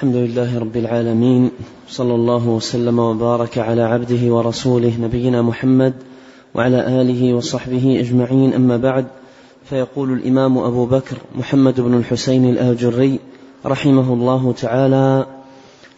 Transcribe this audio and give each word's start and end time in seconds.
الحمد 0.00 0.16
لله 0.16 0.58
رب 0.58 0.76
العالمين 0.76 1.50
صلى 1.88 2.14
الله 2.14 2.48
وسلم 2.48 2.98
وبارك 2.98 3.58
على 3.58 3.82
عبده 3.82 4.34
ورسوله 4.34 4.92
نبينا 5.00 5.42
محمد 5.42 5.94
وعلى 6.54 7.00
آله 7.00 7.34
وصحبه 7.34 8.00
أجمعين. 8.00 8.54
أما 8.54 8.76
بعد 8.76 9.06
فيقول 9.64 10.12
الإمام 10.12 10.58
أبو 10.58 10.86
بكر 10.86 11.16
محمد 11.38 11.80
بن 11.80 11.94
الحسين 11.94 12.44
الآجري 12.44 13.18
رحمه 13.66 14.12
الله 14.14 14.52
تعالى 14.52 15.26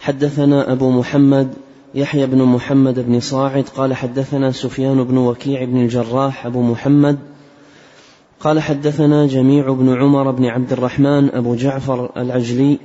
حدثنا 0.01 0.73
أبو 0.73 0.91
محمد 0.91 1.55
يحيى 1.95 2.27
بن 2.27 2.43
محمد 2.43 3.07
بن 3.07 3.21
صاعد 3.21 3.65
قال 3.77 3.95
حدثنا 3.95 4.53
سفيان 4.53 5.05
بن 5.05 5.19
وكيع 5.19 5.65
بن 5.65 5.77
الجراح 5.77 6.47
أبو 6.47 6.63
محمد 6.63 7.19
قال 8.41 8.61
حدثنا 8.61 9.27
جميع 9.27 9.73
بن 9.73 9.95
عمر 9.95 10.31
بن 10.31 10.45
عبد 10.45 10.73
الرحمن 10.73 11.31
أبو 11.31 11.55
جعفر 11.55 12.11
العجلي 12.17 12.79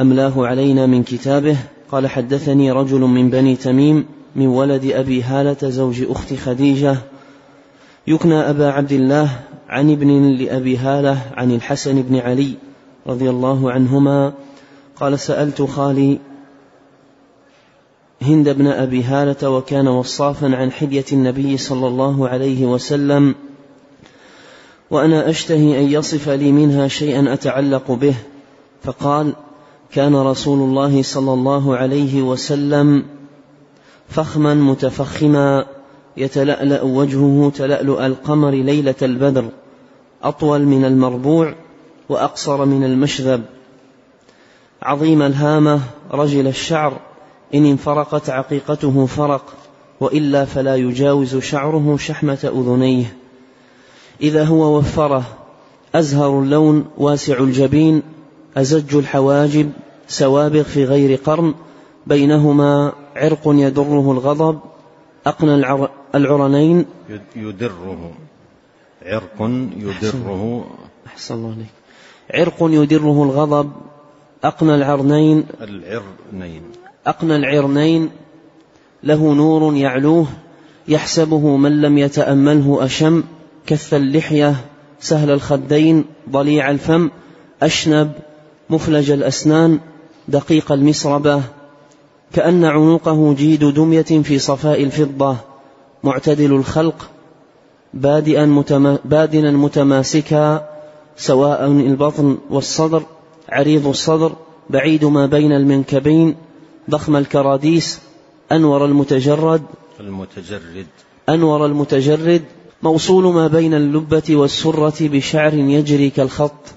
أملاه 0.00 0.46
علينا 0.46 0.86
من 0.86 1.02
كتابه؟ 1.02 1.56
قال 1.90 2.06
حدثني 2.06 2.72
رجل 2.72 3.00
من 3.00 3.30
بني 3.30 3.56
تميم 3.56 4.06
من 4.36 4.46
ولد 4.46 4.84
أبي 4.84 5.22
هالة 5.22 5.70
زوج 5.70 6.02
أخت 6.10 6.34
خديجة 6.34 6.96
يكنى 8.06 8.34
أبا 8.34 8.70
عبد 8.70 8.92
الله 8.92 9.30
عن 9.68 9.90
ابن 9.90 10.28
لأبي 10.28 10.76
هالة 10.76 11.18
عن 11.34 11.50
الحسن 11.50 12.02
بن 12.02 12.16
علي 12.16 12.54
رضي 13.06 13.30
الله 13.30 13.72
عنهما 13.72 14.32
قال 14.96 15.18
سألت 15.18 15.62
خالي 15.62 16.18
هند 18.22 18.48
بن 18.48 18.66
أبي 18.66 19.02
هالة 19.02 19.50
وكان 19.50 19.88
وصافا 19.88 20.56
عن 20.56 20.72
حليه 20.72 21.04
النبي 21.12 21.56
صلى 21.56 21.86
الله 21.86 22.28
عليه 22.28 22.66
وسلم 22.66 23.34
وأنا 24.90 25.30
أشتهي 25.30 25.80
أن 25.80 25.84
يصف 25.84 26.28
لي 26.28 26.52
منها 26.52 26.88
شيئا 26.88 27.32
أتعلق 27.32 27.90
به 27.90 28.14
فقال 28.82 29.34
كان 29.92 30.16
رسول 30.16 30.58
الله 30.58 31.02
صلى 31.02 31.32
الله 31.32 31.76
عليه 31.76 32.22
وسلم 32.22 33.04
فخما 34.08 34.54
متفخما 34.54 35.66
يتلألأ 36.16 36.82
وجهه 36.82 37.52
تلألؤ 37.54 38.06
القمر 38.06 38.50
ليلة 38.50 38.94
البدر 39.02 39.48
أطول 40.22 40.62
من 40.62 40.84
المربوع 40.84 41.54
وأقصر 42.08 42.64
من 42.64 42.84
المشذب. 42.84 43.42
عظيم 44.82 45.22
الهامة 45.22 45.80
رجل 46.10 46.46
الشعر 46.46 47.00
إن 47.54 47.66
انفرقت 47.66 48.30
عقيقته 48.30 49.06
فرق 49.06 49.54
وإلا 50.00 50.44
فلا 50.44 50.76
يجاوز 50.76 51.36
شعره 51.36 51.96
شحمة 51.96 52.50
أذنيه. 52.54 53.16
إذا 54.20 54.44
هو 54.44 54.78
وفره 54.78 55.24
أزهر 55.94 56.38
اللون 56.38 56.84
واسع 56.98 57.38
الجبين 57.38 58.02
أزج 58.56 58.96
الحواجب 58.96 59.72
سوابغ 60.12 60.62
في 60.62 60.84
غير 60.84 61.18
قرن 61.18 61.54
بينهما 62.06 62.92
عرق 63.16 63.40
يدره 63.46 64.12
الغضب 64.12 64.60
أقنى 65.26 65.54
العرنين. 66.14 66.84
يدره. 67.36 68.12
عرق 69.02 69.38
يدره. 69.76 70.64
أحسن 71.06 71.34
الله 71.34 71.52
عليك. 71.52 71.66
عرق 72.30 72.56
يدره 72.60 73.22
الغضب 73.22 73.72
أقنى 74.44 74.74
العرنين. 74.74 75.44
العرنين. 75.60 76.62
أقنى 77.06 77.36
العرنين. 77.36 78.10
له 79.04 79.34
نور 79.34 79.74
يعلوه 79.74 80.26
يحسبه 80.88 81.56
من 81.56 81.80
لم 81.80 81.98
يتأمله 81.98 82.84
أشم. 82.84 83.22
كث 83.66 83.94
اللحية 83.94 84.56
سهل 85.00 85.30
الخدين 85.30 86.04
ضليع 86.30 86.70
الفم. 86.70 87.10
أشنب 87.62 88.12
مفلج 88.70 89.10
الأسنان. 89.10 89.80
دقيق 90.28 90.72
المسربة 90.72 91.42
كأن 92.32 92.64
عنقه 92.64 93.34
جيد 93.34 93.64
دمية 93.64 94.02
في 94.02 94.38
صفاء 94.38 94.82
الفضة 94.82 95.36
معتدل 96.04 96.52
الخلق 96.52 97.10
بادئا 97.94 98.46
متما 98.46 98.98
بادنا 99.04 99.50
متماسكا 99.50 100.68
سواء 101.16 101.66
البطن 101.66 102.38
والصدر 102.50 103.02
عريض 103.48 103.86
الصدر 103.86 104.32
بعيد 104.70 105.04
ما 105.04 105.26
بين 105.26 105.52
المنكبين 105.52 106.34
ضخم 106.90 107.16
الكراديس 107.16 108.00
أنور 108.52 108.84
المتجرد 108.84 109.62
المتجرد. 110.00 110.86
أنور 111.28 111.66
المتجرد 111.66 112.42
موصول 112.82 113.34
ما 113.34 113.48
بين 113.48 113.74
اللبة 113.74 114.36
والسرة 114.36 115.08
بشعر 115.08 115.54
يجري 115.54 116.10
كالخط 116.10 116.74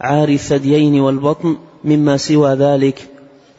عاري 0.00 0.34
الثديين 0.34 1.00
والبطن 1.00 1.56
مما 1.84 2.16
سوى 2.16 2.54
ذلك 2.54 3.08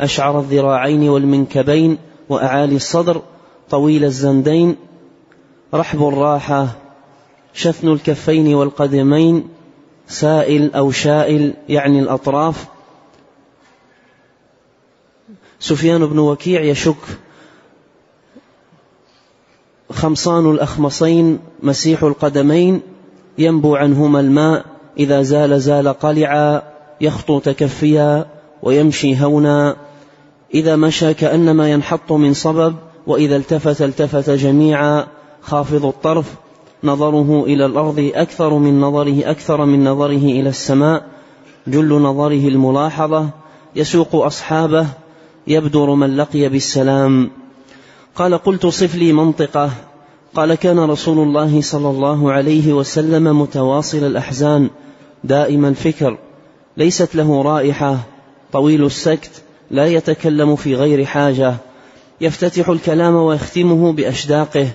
أشعر 0.01 0.39
الذراعين 0.39 1.09
والمنكبين 1.09 1.97
وأعالي 2.29 2.75
الصدر 2.75 3.21
طويل 3.69 4.03
الزندين 4.05 4.75
رحب 5.73 6.07
الراحة 6.07 6.67
شثن 7.53 7.87
الكفين 7.87 8.55
والقدمين 8.55 9.47
سائل 10.07 10.73
أو 10.73 10.91
شائل 10.91 11.53
يعني 11.69 11.99
الأطراف 11.99 12.65
سفيان 15.59 16.05
بن 16.05 16.19
وكيع 16.19 16.61
يشك 16.61 16.95
خمصان 19.91 20.51
الأخمصين 20.51 21.39
مسيح 21.63 22.03
القدمين 22.03 22.81
ينبو 23.37 23.75
عنهما 23.75 24.19
الماء 24.19 24.65
إذا 24.97 25.21
زال 25.21 25.61
زال 25.61 25.87
قلعا 25.87 26.68
يخطو 27.01 27.39
تكفيا 27.39 28.25
ويمشي 28.63 29.23
هونا. 29.23 29.75
إذا 30.53 30.75
مشى 30.75 31.13
كأنما 31.13 31.71
ينحط 31.71 32.11
من 32.11 32.33
صبب 32.33 32.75
وإذا 33.07 33.35
التفت 33.35 33.81
التفت 33.81 34.29
جميعا. 34.29 35.07
خافض 35.41 35.85
الطرف. 35.85 36.33
نظره 36.83 37.43
إلى 37.43 37.65
الأرض 37.65 38.11
أكثر 38.15 38.53
من 38.53 38.81
نظره 38.81 39.31
أكثر 39.31 39.65
من 39.65 39.83
نظره 39.83 40.25
إلى 40.25 40.49
السماء. 40.49 41.03
جل 41.67 42.01
نظره 42.01 42.47
الملاحظة. 42.47 43.29
يسوق 43.75 44.15
أصحابه. 44.15 44.87
يبدر 45.47 45.93
من 45.93 46.17
لقي 46.17 46.49
بالسلام. 46.49 47.31
قال 48.15 48.37
قلت 48.37 48.65
صف 48.65 48.95
لي 48.95 49.13
منطقة. 49.13 49.71
قال 50.35 50.55
كان 50.55 50.79
رسول 50.79 51.27
الله 51.27 51.61
صلى 51.61 51.89
الله 51.89 52.31
عليه 52.31 52.73
وسلم 52.73 53.41
متواصل 53.41 53.97
الأحزان. 53.97 54.69
دائم 55.23 55.65
الفكر. 55.65 56.17
ليست 56.79 57.15
له 57.15 57.41
رائحة 57.41 57.99
طويل 58.51 58.85
السكت 58.85 59.31
لا 59.71 59.85
يتكلم 59.85 60.55
في 60.55 60.75
غير 60.75 61.05
حاجة. 61.05 61.55
يفتتح 62.21 62.69
الكلام 62.69 63.15
ويختمه 63.15 63.91
بأشداقه 63.91 64.67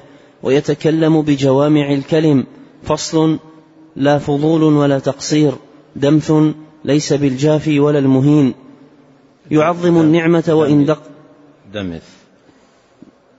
ويتكلم 0.43 1.23
بجوامع 1.23 1.93
الكلم. 1.93 2.47
فصل 2.83 3.39
لا 3.97 4.19
فضول 4.19 4.63
ولا 4.63 4.99
تقصير. 4.99 5.53
دمث 5.97 6.33
ليس 6.85 7.13
بالجافي 7.13 7.81
ولا 7.81 7.99
المهين. 7.99 8.55
يعظم 9.51 10.01
النعمة 10.01 10.45
وإن 10.49 10.85
دق. 10.85 11.03
دمث. 11.75 12.09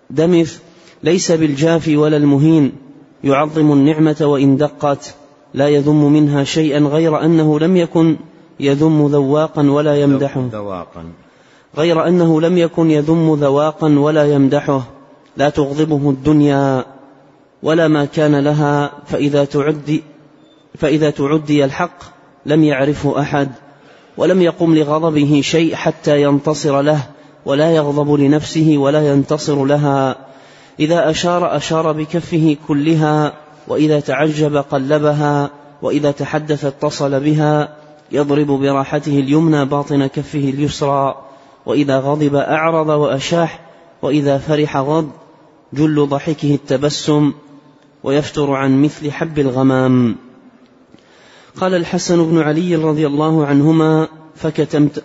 دمث 0.09 0.59
ليس 1.03 1.32
بالجافي 1.32 1.97
ولا 1.97 2.18
المهين. 2.18 2.72
يعظم 3.24 3.72
النعمة 3.72 4.18
وإن 4.22 4.58
دقت. 4.58 5.16
لا 5.53 5.68
يذم 5.68 6.14
منها 6.14 6.44
شيئا 6.44 6.80
غير 6.80 7.22
أنه 7.26 7.59
لم 7.59 7.78
يكن 7.78 8.18
يذم 8.59 9.07
ذواقا 9.07 9.69
ولا 9.69 9.95
يمدحه. 10.01 10.49
ذواقا. 10.51 11.03
غير 11.77 12.07
أنه 12.07 12.41
لم 12.41 12.57
يكن 12.57 12.91
يذم 12.91 13.35
ذواقا 13.35 13.99
ولا 13.99 14.33
يمدحه. 14.33 14.83
لا 15.38 15.49
تغضبه 15.49 16.09
الدنيا 16.09 16.85
ولا 17.63 17.88
ما 17.88 18.05
كان 18.05 18.35
لها. 18.35 18.91
فإذا 19.05 19.45
تعدي 19.45 20.03
فإذا 20.77 21.09
تعدي 21.09 21.66
الحق 21.66 21.97
لم 22.45 22.63
يعرفه 22.63 23.21
أحد 23.21 23.49
ولم 24.17 24.41
يقم 24.41 24.75
لغضبه 24.75 25.41
شيء 25.43 25.75
حتى 25.75 26.22
ينتصر 26.22 26.81
له 26.81 26.99
ولا 27.46 27.72
يغضب 27.72 28.13
لنفسه 28.13 28.78
ولا 28.78 29.11
ينتصر 29.11 29.66
لها. 29.66 30.16
إذا 30.79 31.09
أشار 31.09 31.55
أشار 31.55 31.91
بكفه 31.91 32.58
كلها 32.67 33.34
وإذا 33.67 33.99
تعجب 33.99 34.58
قلبها 34.58 35.49
وإذا 35.81 36.11
تحدث 36.11 36.66
اتصل 36.66 37.19
بها 37.19 37.75
يضرب 38.11 38.47
براحته 38.47 39.19
اليمنى 39.19 39.66
باطن 39.66 40.07
كفه 40.07 40.40
اليسرى 40.40 41.16
وإذا 41.66 41.99
غضب 41.99 42.35
أعرض 42.35 42.90
وأشاح 42.90 43.59
وإذا 44.02 44.37
فرح 44.37 44.78
غض 44.78 45.09
جل 45.73 46.07
ضحكه 46.07 46.55
التبسم 46.55 47.34
ويفتر 48.03 48.52
عن 48.52 48.81
مثل 48.81 49.11
حب 49.11 49.40
الغمام. 49.40 50.16
قال 51.57 51.73
الحسن 51.73 52.25
بن 52.25 52.41
علي 52.41 52.75
رضي 52.75 53.07
الله 53.07 53.46
عنهما 53.46 54.08
فكتمت 54.35 55.03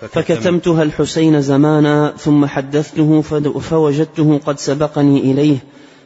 فكتمتها 0.00 0.82
الحسين 0.82 1.40
زمانا 1.40 2.14
ثم 2.16 2.46
حدثته 2.46 3.22
فوجدته 3.60 4.40
قد 4.46 4.58
سبقني 4.58 5.20
إليه 5.20 5.58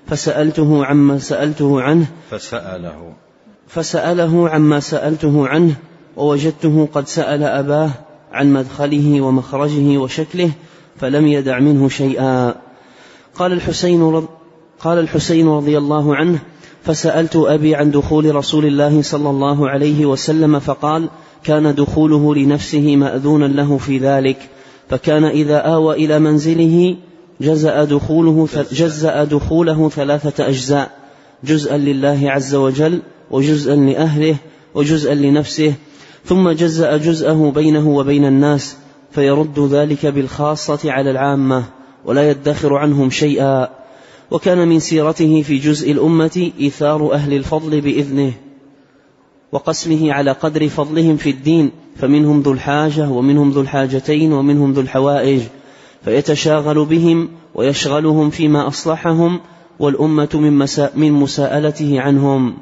فسألته 0.07 0.85
عما 0.87 1.19
سألته 1.19 1.83
عنه 1.83 2.07
فسأله. 2.31 3.13
فسأله 3.75 4.49
عما 4.49 4.81
سألته 4.81 5.49
عنه 5.49 5.75
ووجدته 6.17 6.89
قد 6.95 7.09
سأل 7.09 7.43
أباه 7.43 7.91
عن 8.33 8.53
مدخله 8.53 9.21
ومخرجه 9.21 9.99
وشكله 9.99 10.51
فلم 10.97 11.27
يدع 11.27 11.59
منه 11.59 11.89
شيئا. 11.89 12.55
قال 13.35 13.53
الحسين 13.53 14.03
رض 14.03 14.27
قال 14.81 14.99
الحسين 14.99 15.49
رضي 15.49 15.79
الله 15.79 16.17
عنه 16.17 16.39
فسألت 16.83 17.37
أبي 17.37 17.75
عن 17.75 17.91
دخول 17.91 18.35
رسول 18.35 18.67
الله 18.67 19.03
صلى 19.03 19.31
الله 19.31 19.69
عليه 19.69 20.07
وسلم 20.07 20.59
فقال 20.59 21.09
كان 21.45 21.75
دخوله 21.75 22.35
لنفسه 22.35 22.97
مأذونا 22.97 23.45
له 23.45 23.79
في 23.79 23.99
ذلك 23.99 24.49
فكان 24.89 25.25
إذا 25.25 25.57
آوى 25.57 26.05
إلى 26.05 26.19
منزله 26.19 26.97
جزأ 27.41 27.85
دخوله 27.85 28.49
جزأ 28.73 29.25
دخوله 29.25 29.89
ثلاثة 29.89 30.49
أجزاء 30.49 30.91
جزءا 31.45 31.77
لله 31.77 32.31
عز 32.31 32.55
وجل 32.55 33.03
وجزءا 33.33 33.77
لأهله 33.77 34.37
وجزءا 34.75 35.15
لنفسه 35.15 35.75
ثم 36.25 36.51
جزأ 36.51 36.97
جزءه 36.97 37.53
بينه 37.55 37.89
وبين 37.89 38.25
الناس 38.25 38.77
فيرد 39.11 39.61
ذلك 39.61 40.07
بالخاصة 40.07 40.93
على 40.93 41.11
العامة 41.11 41.65
ولا 42.05 42.31
يدخر 42.31 42.75
عنهم 42.75 43.11
شيئا. 43.11 43.83
وكان 44.33 44.69
من 44.69 44.81
سيرته 44.81 45.43
في 45.43 45.59
جزء 45.59 45.93
الأمة 45.93 46.51
إيثار 46.61 47.13
أهل 47.13 47.33
الفضل 47.33 47.81
بإذنه 47.81 48.33
وقسمه 49.53 50.13
على 50.13 50.33
قدر 50.33 50.69
فضلهم 50.69 51.17
في 51.17 51.31
الدين 51.31 51.71
فمنهم 51.97 52.41
ذو 52.41 52.53
الحاجة 52.53 53.09
ومنهم 53.09 53.51
ذو 53.51 53.61
الحاجتين 53.61 54.33
ومنهم 54.33 54.73
ذو 54.73 54.81
الحوائج 54.81 55.41
فيتشاغل 56.05 56.85
بهم 56.85 57.29
ويشغلهم 57.55 58.31
فيما 58.31 58.69
أصلحهم 58.69 59.41
والأمة 59.79 60.29
من, 60.35 60.53
مسا 60.53 60.91
من 60.97 61.13
مساءلته 61.13 62.01
عنهم. 62.01 62.55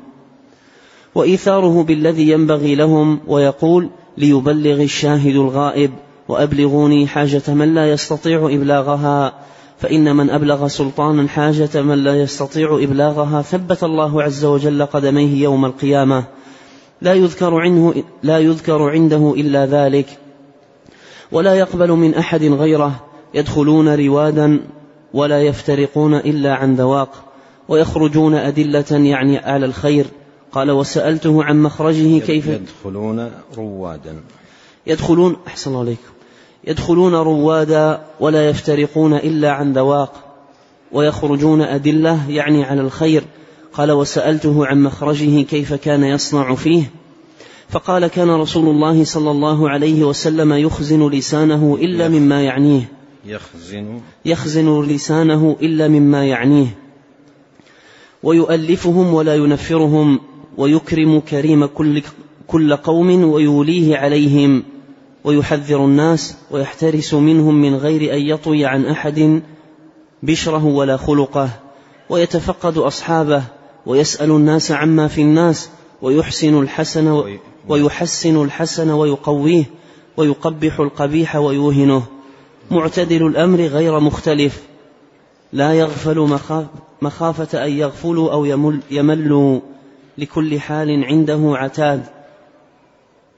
وإيثاره 1.14 1.82
بالذي 1.82 2.30
ينبغي 2.30 2.74
لهم 2.74 3.20
ويقول 3.26 3.90
ليبلغ 4.18 4.82
الشاهد 4.82 5.34
الغائب 5.34 5.90
وأبلغوني 6.28 7.06
حاجة 7.06 7.42
من 7.48 7.74
لا 7.74 7.90
يستطيع 7.90 8.46
إبلاغها. 8.46 9.32
فإن 9.78 10.16
من 10.16 10.30
أبلغ 10.30 10.68
سلطانا 10.68 11.28
حاجة 11.28 11.82
من 11.82 12.04
لا 12.04 12.20
يستطيع 12.20 12.78
إبلاغها 12.82 13.42
ثبت 13.42 13.84
الله 13.84 14.22
عز 14.22 14.44
وجل 14.44 14.86
قدميه 14.86 15.42
يوم 15.42 15.64
القيامة. 15.64 16.24
لا 17.02 17.14
يذكر 17.14 17.54
عنه 17.54 17.94
لا 18.22 18.38
يذكر 18.38 18.82
عنده 18.82 19.34
إلا 19.36 19.66
ذلك. 19.66 20.06
ولا 21.32 21.54
يقبل 21.54 21.90
من 21.90 22.14
أحد 22.14 22.44
غيره 22.44 23.04
يدخلون 23.34 23.94
روادا 23.94 24.60
ولا 25.14 25.42
يفترقون 25.42 26.14
إلا 26.14 26.54
عن 26.54 26.74
ذواق 26.74 27.24
ويخرجون 27.68 28.34
أدلة 28.34 28.84
يعني 28.90 29.38
على 29.38 29.66
الخير. 29.66 30.06
قال 30.52 30.70
وسألته 30.70 31.44
عن 31.44 31.62
مخرجه 31.62 32.19
كيف 32.19 32.47
يدخلون 32.47 33.31
روادا. 33.56 34.17
يدخلون 34.87 35.37
أحسن 35.47 35.70
الله 35.70 35.81
عليكم. 35.81 36.11
يدخلون 36.64 37.14
روادا 37.14 38.00
ولا 38.20 38.49
يفترقون 38.49 39.14
إلا 39.14 39.50
عن 39.50 39.73
ذواق 39.73 40.12
ويخرجون 40.93 41.62
أدلة 41.62 42.31
يعني 42.31 42.64
على 42.64 42.81
الخير. 42.81 43.25
قال 43.73 43.93
وسألته 43.93 44.67
عن 44.67 44.82
مخرجه 44.82 45.43
كيف 45.43 45.75
كان 45.75 46.05
يصنع 46.05 46.55
فيه. 46.55 46.91
فقال 47.69 48.06
كان 48.06 48.31
رسول 48.31 48.69
الله 48.69 49.05
صلى 49.05 49.31
الله 49.31 49.70
عليه 49.70 50.05
وسلم 50.05 50.52
يخزن 50.52 51.08
لسانه 51.08 51.79
إلا 51.81 52.08
مما 52.08 52.43
يعنيه. 52.43 52.93
يخزن. 53.26 54.00
يخزن 54.25 54.82
لسانه 54.82 55.56
إلا 55.62 55.88
مما 55.88 56.26
يعنيه. 56.26 56.67
ويؤلفهم 58.23 59.14
ولا 59.14 59.35
ينفرهم. 59.35 60.20
ويكرم 60.56 61.20
كريم 61.20 61.67
كل 61.67 62.02
كل 62.47 62.76
قوم 62.76 63.25
ويوليه 63.25 63.97
عليهم 63.97 64.62
ويحذر 65.25 65.85
الناس 65.85 66.37
ويحترس 66.50 67.14
منهم 67.14 67.55
من 67.55 67.75
غير 67.75 68.14
أن 68.14 68.20
يطوي 68.20 68.67
عن 68.67 68.87
أحد 68.87 69.43
بشره 70.23 70.64
ولا 70.64 70.97
خلقه 70.97 71.49
ويتفقد 72.11 72.79
أصحابه 72.79 73.43
ويسأل 73.87 74.31
الناس 74.31 74.73
عما 74.73 75.08
في 75.08 75.23
الناس 75.23 75.70
ويحسن 76.02 76.61
الحسن 76.62 77.38
ويحسن 77.69 78.43
الحسن 78.43 78.91
ويقويه 78.91 79.64
ويقبح 80.17 80.81
القبيح 80.81 81.37
ويوهنه. 81.37 82.02
معتدل 82.70 83.26
الأمر 83.26 83.61
غير 83.61 84.00
مختلف. 84.00 84.62
لا 85.52 85.75
يغفل 85.75 86.38
مخافة 87.02 87.64
أن 87.64 87.73
يغفلوا 87.73 88.32
أو 88.32 88.44
يمل 88.44 88.81
يملوا. 88.91 89.61
لكل 90.20 90.61
حال 90.61 91.05
عنده 91.05 91.40
عتاد. 91.44 92.06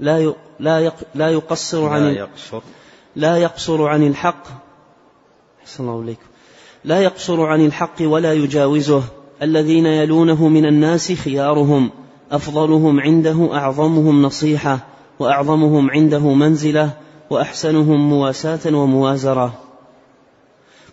لا 0.00 0.34
لا 0.60 0.92
لا 1.14 1.30
يقصر 1.30 1.88
عن 1.88 2.02
لا 2.02 2.10
يقصر. 2.10 2.60
لا 3.16 3.36
يقصر 3.36 3.86
عن 3.86 4.06
الحق. 4.06 4.44
أحسن 5.62 5.84
الله 5.84 6.00
إليكم. 6.02 6.26
لا 6.84 7.02
يقصر 7.02 7.46
عن 7.46 7.66
الحق 7.66 7.94
ولا 8.00 8.32
يجاوزه. 8.32 9.02
الذين 9.42 9.86
يلونه 9.86 10.48
من 10.48 10.66
الناس 10.66 11.12
خيارهم. 11.12 11.90
أفضلهم 12.32 13.00
عنده 13.00 13.48
أعظمهم 13.52 14.22
نصيحة. 14.22 14.78
وأعظمهم 15.18 15.90
عنده 15.90 16.34
منزلة. 16.34 16.90
وأحسنهم 17.30 18.10
مواساة 18.10 18.74
وموازرة. 18.76 19.54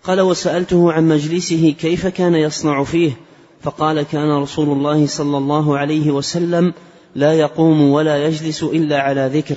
قال 0.03 0.21
وسألته 0.21 0.92
عن 0.92 1.07
مجلسه 1.07 1.75
كيف 1.80 2.07
كان 2.07 2.35
يصنع 2.35 2.83
فيه. 2.83 3.12
فقال 3.61 4.01
كان 4.01 4.31
رسول 4.31 4.69
الله 4.69 5.07
صلى 5.07 5.38
الله 5.38 5.77
عليه 5.77 6.11
وسلم 6.11 6.73
لا 7.15 7.33
يقوم 7.33 7.81
ولا 7.81 8.25
يجلس 8.25 8.63
إلا 8.63 9.00
على 9.00 9.29
ذكر. 9.33 9.56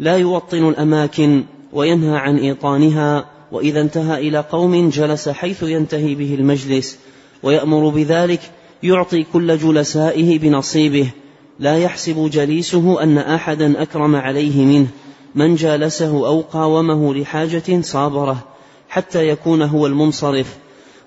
لا 0.00 0.16
يوطن 0.16 0.68
الأماكن 0.68 1.44
وينهى 1.72 2.16
عن 2.16 2.38
إيطانها 2.38 3.24
وإذا 3.52 3.80
انتهى 3.80 4.28
إلى 4.28 4.38
قوم 4.38 4.88
جلس 4.88 5.28
حيث 5.28 5.62
ينتهي 5.62 6.14
به 6.14 6.34
المجلس 6.34 6.98
ويأمر 7.42 7.88
بذلك 7.88 8.40
يعطي 8.82 9.26
كل 9.32 9.58
جلسائه 9.58 10.38
بنصيبه. 10.38 11.10
لا 11.58 11.78
يحسب 11.78 12.30
جليسه 12.32 13.02
أن 13.02 13.18
احدا 13.18 13.82
أكرم 13.82 14.16
عليه 14.16 14.64
منه. 14.64 14.88
من 15.34 15.54
جالسه 15.54 16.26
أو 16.26 16.40
قاومه 16.40 17.14
لحاجة 17.14 17.80
صابره 17.80 18.44
حتى 18.88 19.28
يكون 19.28 19.62
هو 19.62 19.86
المنصرف. 19.86 20.58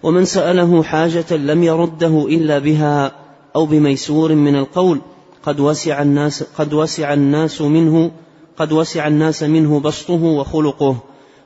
ومن 0.04 0.26
سأله 0.26 0.84
حاجة 0.84 1.36
لم 1.38 1.64
يرده 1.64 2.26
إلا 2.30 2.60
بها 2.60 3.12
أو 3.56 3.66
بميسور 3.66 4.36
من 4.36 4.56
القول 4.56 5.02
قد 5.44 5.60
وسع 5.60 6.02
الناس 6.02 6.44
قد 6.44 6.74
وسع 6.74 7.14
الناس 7.14 7.62
منه 7.62 8.12
قد 8.58 8.72
وسع 8.72 9.08
الناس 9.08 9.44
منه 9.44 9.80
بسطه 9.80 10.24
وخلقه 10.24 10.98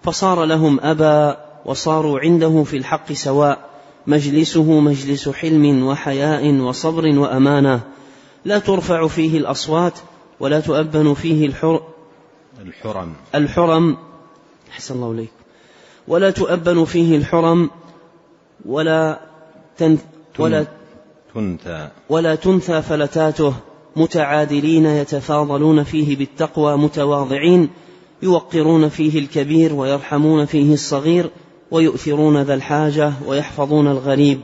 فصار 0.04 0.46
لهم 0.46 0.80
أبا 0.80 1.38
وصاروا 1.66 2.20
عنده 2.20 2.64
في 2.64 2.78
الحق 2.78 3.14
سواء 3.14 3.70
مجلسه 4.08 4.80
مجلس 4.80 5.30
حلم 5.30 5.88
وحياء 5.88 6.54
وصبر 6.54 7.20
وأمانة. 7.20 7.82
لا 8.46 8.60
ترفع 8.60 9.08
فيه 9.08 9.38
الأصوات 9.38 9.94
ولا 10.40 10.60
تؤبن 10.60 11.14
فيه 11.14 11.46
الحر 11.46 11.82
الحرم. 12.62 13.14
الحرم 13.36 13.98
أحسن 14.72 14.96
الله 14.96 15.12
إليك 15.12 15.32
ولا 16.08 16.30
تؤبن 16.30 16.86
فيه 16.86 17.18
الحرم 17.18 17.70
ولا 18.66 19.20
تن 19.78 19.98
ولا 20.40 20.66
تنثى. 21.34 21.90
ولا 22.10 22.36
تنثى 22.36 22.82
فلتاته. 22.82 23.54
متعادلين 23.96 24.86
يتفاضلون 24.86 25.84
فيه 25.84 26.16
بالتقوى 26.16 26.78
متواضعين 26.78 27.70
يوقرون 28.24 28.90
فيه 28.90 29.20
الكبير 29.20 29.74
ويرحمون 29.74 30.46
فيه 30.46 30.74
الصغير 30.74 31.30
ويؤثرون 31.72 32.42
ذا 32.42 32.54
الحاجة 32.54 33.14
ويحفظون 33.28 33.88
الغريب. 33.88 34.40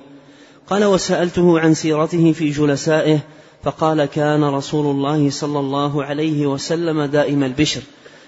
قال 0.68 0.86
وسألته 0.86 1.60
عن 1.60 1.74
سيرته 1.74 2.32
في 2.32 2.50
جلسائه 2.50 3.20
فقال 3.64 4.06
كان 4.06 4.44
رسول 4.44 4.86
الله 4.96 5.30
صلى 5.30 5.60
الله 5.60 6.04
عليه 6.04 6.48
وسلم 6.48 7.04
دائم 7.04 7.44
البشر. 7.44 7.82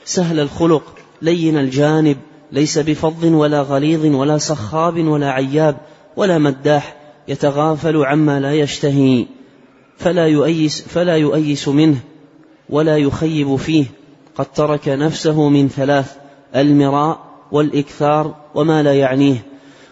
سهل 0.06 0.40
الخلق 0.40 0.84
لين 1.22 1.58
الجانب 1.58 2.18
ليس 2.52 2.80
بفظ 2.80 3.26
ولا 3.26 3.62
غليظ 3.62 4.06
ولا 4.06 4.38
صخاب 4.38 5.08
ولا 5.08 5.32
عياب 5.32 5.76
ولا 6.18 6.38
مداح 6.38 6.96
يتغافل 7.28 8.06
عما 8.06 8.40
لا 8.40 8.54
يشتهي 8.54 9.26
فلا 9.98 10.28
يؤيس 10.28 10.82
فلا 10.82 11.18
يؤيس 11.18 11.68
منه 11.68 11.98
ولا 12.70 12.98
يخيب 12.98 13.56
فيه. 13.56 13.86
قد 14.36 14.46
ترك 14.46 14.90
نفسه 14.90 15.50
من 15.50 15.68
ثلاث 15.70 16.16
المراء 16.56 17.20
والإكثار 17.52 18.36
وما 18.56 18.84
لا 18.84 18.94
يعنيه. 18.94 19.46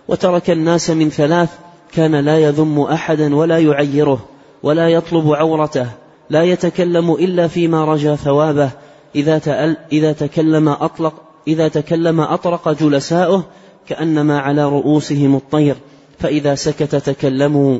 وترك 0.07 0.49
الناس 0.49 0.89
من 0.89 1.09
ثلاث 1.09 1.49
كان 1.91 2.15
لا 2.15 2.37
يذم 2.37 2.79
أحدا 2.79 3.35
ولا 3.35 3.59
يعيره 3.59 4.19
ولا 4.63 4.89
يطلب 4.89 5.33
عورته 5.33 5.87
لا 6.29 6.43
يتكلم 6.43 7.11
إلا 7.11 7.47
فيما 7.47 7.85
رجا 7.85 8.15
ثوابه. 8.15 8.69
إذا 9.15 9.37
تأل 9.37 9.77
إذا 9.91 10.11
تكلم 10.11 10.69
اطلق 10.69 11.13
إذا 11.47 11.67
تكلم 11.67 12.21
أطرق 12.21 12.69
جلساؤه 12.69 13.45
كأنما 13.87 14.39
على 14.39 14.65
رؤوسهم 14.65 15.35
الطير 15.35 15.75
فإذا 16.19 16.55
سكت 16.55 16.95
تكلموا. 16.95 17.79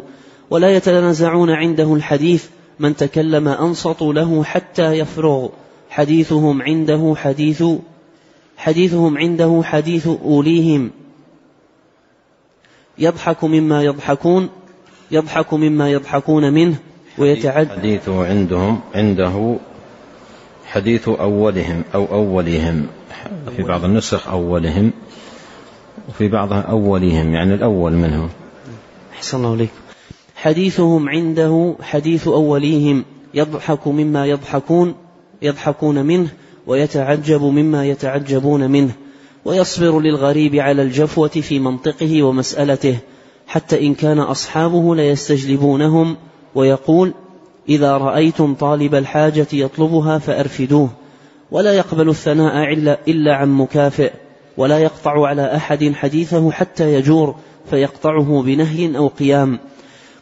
ولا 0.49 0.75
يتنازعون 0.75 1.49
عنده 1.49 1.93
الحديث 1.93 2.45
من 2.79 2.95
تكلم 2.95 3.47
أنصتوا 3.47 4.13
له 4.13 4.43
حتى 4.43 4.93
يفرغ. 4.93 5.49
حديثهم 5.89 6.61
عنده 6.61 7.13
حديث 7.17 7.63
حديثهم 8.57 9.17
عنده 9.17 9.61
حديث 9.63 10.07
أوليهم. 10.07 10.91
يضحك 12.97 13.43
مما 13.43 13.83
يضحكون 13.83 14.49
يضحك 15.11 15.53
مما 15.53 15.91
يضحكون 15.91 16.53
منه 16.53 16.75
ويتعد. 17.17 17.69
حديثه 17.69 18.25
عندهم 18.25 18.79
عنده 18.95 19.57
حديث 20.65 21.09
أولهم 21.09 21.83
أو 21.95 22.05
أولهم. 22.05 22.87
في 23.57 23.63
بعض 23.63 23.85
النسخ 23.85 24.27
أولهم 24.27 24.91
وفي 26.09 26.27
بعضها 26.27 26.61
أولهم 26.61 27.33
يعني 27.33 27.53
الأول 27.53 27.91
منهم. 27.91 28.29
أحسن 29.13 29.37
الله 29.37 29.51
عليكم 29.51 29.73
حديثهم 30.35 31.09
عنده 31.09 31.75
حديث 31.81 32.27
أوليهم 32.27 33.05
يضحك 33.33 33.87
مما 33.87 34.25
يضحكون 34.25 34.95
يضحكون 35.41 36.05
منه 36.05 36.29
ويتعجب 36.67 37.41
مما 37.41 37.85
يتعجبون 37.85 38.71
منه 38.71 38.91
ويصبر 39.45 39.99
للغريب 39.99 40.55
على 40.55 40.81
الجفوة 40.81 41.27
في 41.27 41.59
منطقه 41.59 42.23
ومسألته 42.23 42.97
حتى 43.47 43.87
إن 43.87 43.93
كان 43.93 44.19
أصحابه 44.19 44.95
ليستجلبونهم 44.95 46.15
ويقول 46.55 47.13
إذا 47.69 47.97
رأيتم 47.97 48.53
طالب 48.53 48.95
الحاجة 48.95 49.47
يطلبها 49.53 50.17
فأرفدوه. 50.17 50.89
ولا 51.51 51.73
يقبل 51.73 52.09
الثناء 52.09 52.73
إلا 53.07 53.35
عن 53.35 53.49
مكافئ 53.49 54.11
ولا 54.57 54.79
يقطع 54.79 55.27
على 55.27 55.55
أحد 55.55 55.93
حديثه 55.93 56.51
حتى 56.51 56.93
يجور 56.93 57.35
فيقطعه 57.69 58.41
بنهي 58.41 58.97
أو 58.97 59.07
قيام. 59.07 59.59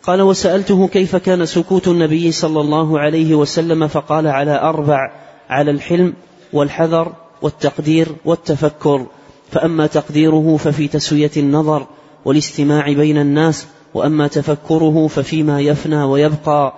قال 0.04 0.22
وسألته 0.22 0.88
كيف 0.88 1.16
كان 1.16 1.46
سكوت 1.46 1.88
النبي 1.88 2.32
صلى 2.32 2.62
الله 2.62 3.00
عليه 3.00 3.36
وسلم 3.36 3.88
فقال 3.88 4.28
على 4.28 4.62
أربع 4.62 5.12
على 5.50 5.72
الحلم 5.72 6.14
والحذر 6.54 7.14
والتقدير 7.42 8.08
والتفكر. 8.26 9.06
فأما 9.52 9.88
تقديره 9.88 10.58
ففي 10.58 10.88
تسوية 10.88 11.32
النظر 11.38 11.88
والاستماع 12.26 12.94
بين 12.94 13.18
الناس 13.18 13.68
وأما 13.94 14.28
تفكره 14.28 15.08
ففيما 15.08 15.62
يفنى 15.62 16.04
ويبقى. 16.04 16.74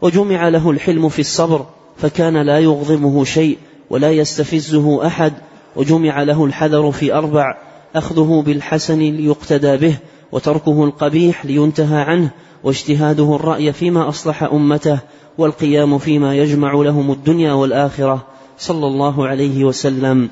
وجمع 0.00 0.48
له 0.48 0.70
الحلم 0.70 1.08
في 1.08 1.18
الصبر 1.18 1.66
فكان 1.96 2.36
لا 2.36 2.58
يغضبه 2.58 3.24
شيء 3.24 3.58
ولا 3.90 4.10
يستفزه 4.10 5.06
أحد 5.06 5.32
وجمع 5.76 6.22
له 6.22 6.44
الحذر 6.44 6.92
في 6.92 7.14
أربع 7.14 7.56
أخذه 7.96 8.42
بالحسن 8.46 8.98
ليقتدى 8.98 9.76
به 9.76 9.96
وتركه 10.32 10.84
القبيح 10.84 11.46
لينتهى 11.46 12.00
عنه 12.00 12.30
واجتهاده 12.64 13.36
الرأي 13.36 13.72
فيما 13.72 14.08
أصلح 14.08 14.42
أمته 14.42 14.98
والقيام 15.38 15.98
فيما 15.98 16.36
يجمع 16.36 16.72
لهم 16.72 17.10
الدنيا 17.12 17.52
والآخرة. 17.52 18.26
صلى 18.58 18.86
الله 18.86 19.28
عليه 19.28 19.64
وسلم. 19.64 20.30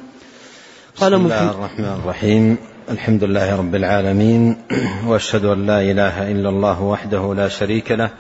قال 0.97 1.13
بسم 1.13 1.25
الله 1.25 1.51
الرحمن 1.51 2.01
الرحيم. 2.03 2.57
الحمد 2.91 3.25
لله 3.25 3.57
رب 3.57 3.75
العالمين 3.75 4.57
وأشهد 5.09 5.45
أن 5.45 5.67
لا 5.67 5.81
إله 5.81 6.31
إلا 6.31 6.49
الله 6.49 6.83
وحده 6.83 7.35
لا 7.35 7.49
شريك 7.49 7.93
له 7.93 8.11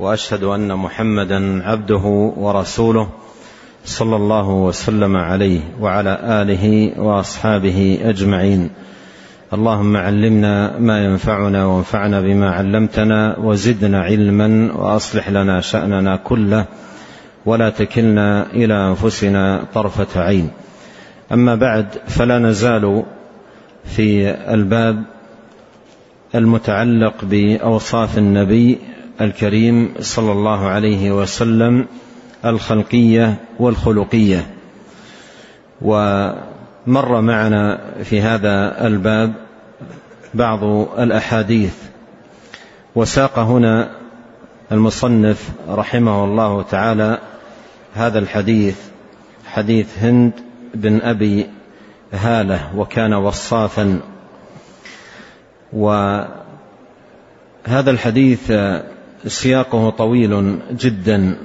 وأشهد 0.00 0.42
أن 0.42 0.76
محمدا 0.76 1.62
عبده 1.62 2.32
ورسوله. 2.36 3.08
صلى 3.86 4.16
الله 4.16 4.48
وسلم 4.50 5.16
عليه 5.16 5.60
وعلى 5.80 6.18
آله 6.22 6.92
وأصحابه 6.98 7.98
أجمعين. 8.02 8.70
اللهم 9.52 9.96
علمنا 9.96 10.78
ما 10.78 11.04
ينفعنا 11.04 11.66
وانفعنا 11.66 12.20
بما 12.20 12.50
علمتنا 12.50 13.38
وزدنا 13.38 14.00
علما 14.00 14.72
وأصلح 14.74 15.28
لنا 15.30 15.60
شأننا 15.60 16.16
كله 16.16 16.66
ولا 17.46 17.70
تكلنا 17.70 18.46
إلى 18.52 18.88
أنفسنا 18.88 19.64
طرفة 19.74 20.20
عين. 20.20 20.50
أما 21.32 21.54
بعد 21.54 21.86
فلا 22.06 22.38
نزال 22.38 23.04
في 23.84 24.30
الباب 24.30 25.02
المتعلق 26.34 27.14
بأوصاف 27.22 28.18
النبي 28.18 28.78
الكريم 29.20 29.88
صلى 30.00 30.32
الله 30.32 30.66
عليه 30.66 31.12
وسلم 31.12 31.86
الخلقية 32.44 33.34
والخلقية. 33.58 34.46
ومر 35.82 37.20
معنا 37.20 37.80
في 38.02 38.20
هذا 38.20 38.86
الباب 38.86 39.32
بعض 40.34 40.64
الأحاديث. 40.98 41.74
وساق 42.94 43.38
هنا 43.38 43.90
المصنف 44.72 45.50
رحمه 45.68 46.24
الله 46.24 46.62
تعالى 46.62 47.18
هذا 47.94 48.18
الحديث 48.18 48.78
حديث 49.46 49.98
هند 49.98 50.32
بن 50.74 51.00
أبي 51.02 51.46
هالة 52.12 52.76
وكان 52.76 53.14
وصافا. 53.14 54.00
وهذا 55.72 56.30
الحديث 57.86 58.52
سياقه 59.26 59.90
طويل 59.90 60.58
جدا. 60.72 61.36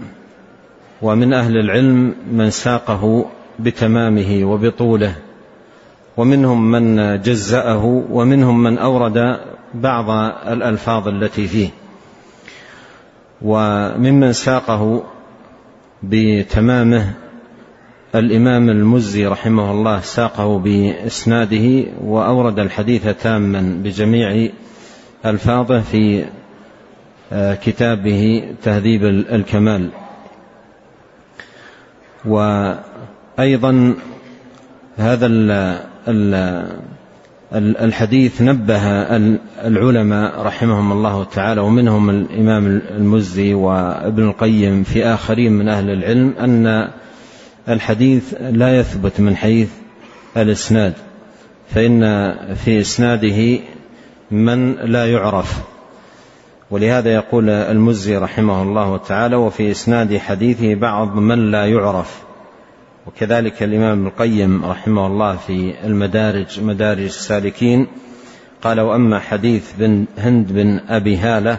ومن 1.01 1.33
أهل 1.33 1.57
العلم 1.57 2.15
من 2.31 2.49
ساقه 2.49 3.25
بتمامه 3.59 4.41
وبطوله 4.43 5.15
ومنهم 6.17 6.71
من 6.71 7.21
جزأه 7.21 7.85
ومنهم 8.11 8.63
من 8.63 8.77
أورد 8.77 9.39
بعض 9.73 10.09
الألفاظ 10.47 11.07
التي 11.07 11.47
فيه. 11.47 11.69
وممن 13.41 14.33
ساقه 14.33 15.03
بتمامه 16.03 17.13
الإمام 18.15 18.69
المزي 18.69 19.27
رحمه 19.27 19.71
الله 19.71 19.99
ساقه 19.99 20.59
بإسناده 20.59 21.83
وأورد 22.03 22.59
الحديث 22.59 23.07
تاما 23.07 23.81
بجميع 23.83 24.49
ألفاظه 25.25 25.81
في 25.81 26.25
آه، 27.33 27.55
كتابه 27.55 28.43
تهذيب 28.63 29.05
الكمال. 29.05 29.89
وأيضا 32.25 33.95
هذا 34.97 35.27
الحديث 37.55 38.41
نبه 38.41 38.81
العلماء 39.67 40.41
رحمهم 40.41 40.91
الله 40.91 41.23
تعالى 41.23 41.61
ومنهم 41.61 42.09
الإمام 42.09 42.81
المزي 42.91 43.53
وابن 43.53 44.23
القيم 44.23 44.83
في 44.83 45.05
آخرين 45.05 45.51
من 45.51 45.69
أهل 45.69 45.89
العلم 45.89 46.33
أن 46.39 46.87
الحديث 47.69 48.33
لا 48.33 48.79
يثبت 48.79 49.19
من 49.19 49.35
حيث 49.35 49.69
الإسناد 50.37 50.93
فإن 51.69 52.01
في 52.55 52.81
إسناده 52.81 53.59
من 54.31 54.73
لا 54.75 55.11
يعرف. 55.11 55.70
ولهذا 56.71 57.13
يقول 57.13 57.49
المزي 57.49 58.17
رحمه 58.17 58.63
الله 58.63 58.97
تعالى 58.97 59.35
وفي 59.35 59.71
إسناد 59.71 60.17
حديثه 60.17 60.75
بعض 60.75 61.15
من 61.15 61.51
لا 61.51 61.65
يعرف. 61.65 62.21
وكذلك 63.07 63.63
الإمام 63.63 63.99
ابن 63.99 64.07
القيم 64.07 64.65
رحمه 64.65 65.07
الله 65.07 65.35
في 65.35 65.73
المدارج 65.83 66.61
مدارج 66.61 67.03
السالكين 67.03 67.87
قال 68.61 68.79
وأما 68.79 69.19
حديث 69.19 69.71
بن 69.79 70.05
هند 70.17 70.51
بن 70.51 70.79
أبي 70.89 71.17
هالة 71.17 71.57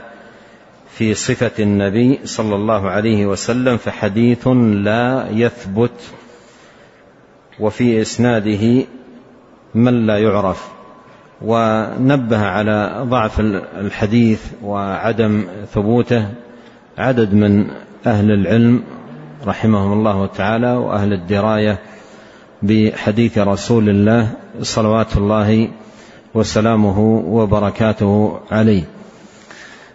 في 0.91 1.15
صفة 1.15 1.51
النبي 1.59 2.21
صلى 2.25 2.55
الله 2.55 2.91
عليه 2.91 3.27
وسلم 3.27 3.77
فحديث 3.77 4.49
لا 4.49 5.29
يثبت 5.31 6.01
وفي 7.61 8.01
إسناده 8.01 8.85
من 9.75 10.07
لا 10.07 10.19
يعرف. 10.19 10.69
ونبه 11.45 12.39
على 12.39 13.05
ضعف 13.09 13.41
الحديث 13.81 14.41
وعدم 14.63 15.45
ثبوته. 15.75 16.27
عدد 16.99 17.35
من 17.35 17.67
أهل 18.07 18.31
العلم 18.31 18.83
رحمهم 19.47 19.93
الله 19.93 20.27
تعالى 20.27 20.73
وأهل 20.73 21.13
الدراية 21.13 21.79
بحديث 22.63 23.39
رسول 23.39 23.89
الله 23.89 24.29
صلوات 24.61 25.17
الله 25.17 25.69
وسلامه 26.35 27.01
وبركاته 27.27 28.41
عليه. 28.51 28.83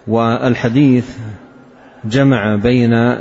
والحديث 0.08 1.06
جمع 2.06 2.56
بين 2.56 3.18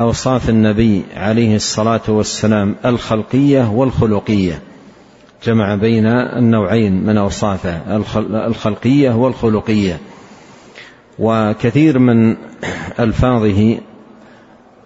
أوصاف 0.00 0.48
النبي 0.48 1.02
عليه 1.16 1.56
الصلاة 1.56 2.00
والسلام 2.08 2.74
الخلقية 2.84 3.70
والخلقية. 3.70 4.62
جمع 5.44 5.74
بين 5.74 6.06
النوعين 6.06 7.06
من 7.06 7.16
أوصافه 7.16 7.96
الخلقية 8.46 9.10
والخلقية. 9.10 10.00
وكثير 11.18 11.98
من 11.98 12.36
ألفاظه 13.00 13.78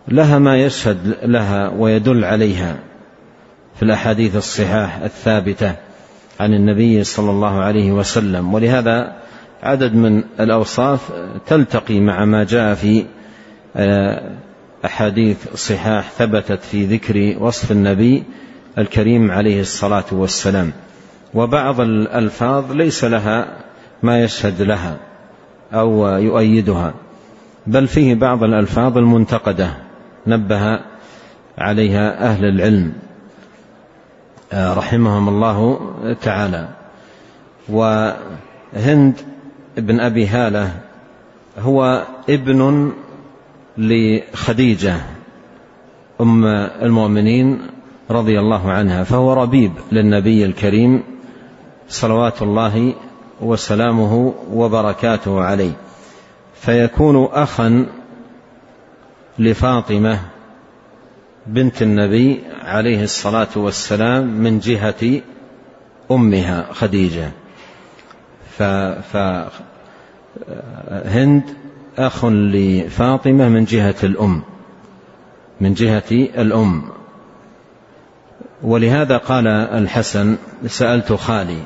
لها 0.09 0.39
ما 0.39 0.57
يشهد 0.57 1.19
لها 1.25 1.69
ويدل 1.69 2.25
عليها 2.25 2.77
في 3.77 3.83
الأحاديث 3.83 4.37
الصحاح 4.37 4.97
الثابتة 4.97 5.75
عن 6.41 6.55
النبي 6.55 7.05
صلى 7.05 7.31
الله 7.31 7.61
عليه 7.61 7.93
وسلم. 7.93 8.55
ولهذا 8.55 9.17
عدد 9.63 9.95
من 9.95 10.23
الأوصاف 10.41 11.13
تلتقي 11.47 12.01
مع 12.01 12.25
ما 12.25 12.45
جاء 12.45 12.75
في 12.75 13.05
آه، 13.77 14.31
أحاديث 14.85 15.55
صحاح 15.55 16.11
ثبتت 16.11 16.63
في 16.63 16.85
ذكر 16.85 17.37
وصف 17.41 17.73
النبي 17.73 18.25
الكريم 18.79 19.31
عليه 19.31 19.61
الصلاة 19.61 20.05
والسلام. 20.13 20.73
وبعض 21.35 21.81
الألفاظ 21.81 22.73
ليس 22.73 23.05
لها 23.05 23.57
ما 24.03 24.23
يشهد 24.25 24.63
لها 24.63 24.97
أو 25.75 26.07
يؤيدها 26.07 26.95
بل 27.67 27.89
فيه 27.89 28.15
بعض 28.15 28.45
الألفاظ 28.45 28.99
المنتقدة 28.99 29.75
نبه 30.27 30.81
عليها 31.59 32.25
أهل 32.31 32.45
العلم 32.45 32.93
رحمهم 34.55 35.29
الله 35.29 35.81
تعالى. 36.23 36.69
وهند 37.69 39.15
بن 39.77 40.01
أبي 40.01 40.27
هالة 40.27 40.73
هو 41.59 42.03
ابن 42.29 42.93
لخديجة 43.79 44.97
أم 46.21 46.45
المؤمنين 46.83 47.72
رضي 48.11 48.41
الله 48.41 48.71
عنها 48.71 49.05
فهو 49.05 49.33
ربيب 49.33 49.73
للنبي 49.93 50.45
الكريم 50.45 51.03
صلوات 51.89 52.43
الله 52.43 52.95
وسلامه 53.41 54.35
وبركاته 54.53 55.41
عليه. 55.41 55.73
فيكون 56.55 57.29
اخا 57.33 57.87
لفاطمة 59.39 60.21
بنت 61.47 61.83
النبي 61.83 62.41
عليه 62.65 63.03
الصلاة 63.05 63.49
والسلام 63.57 64.27
من 64.27 64.59
جهة 64.59 65.21
أمها 66.11 66.73
خديجة. 66.73 67.31
فهند 70.99 71.43
أخ 71.99 72.25
لفاطمة 72.25 73.49
من 73.49 73.65
جهة 73.65 73.95
الأم 74.03 74.43
من 75.61 75.75
جهة 75.75 76.11
الأم. 76.13 76.83
ولهذا 78.63 79.17
قال 79.17 79.47
الحسن 79.47 80.37
سألت 80.67 81.13
خالي. 81.13 81.63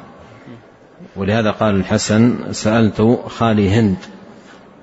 ولهذا 1.17 1.50
قال 1.50 1.75
الحسن 1.75 2.53
سألت 2.53 3.21
خالي 3.26 3.71
هند 3.71 3.97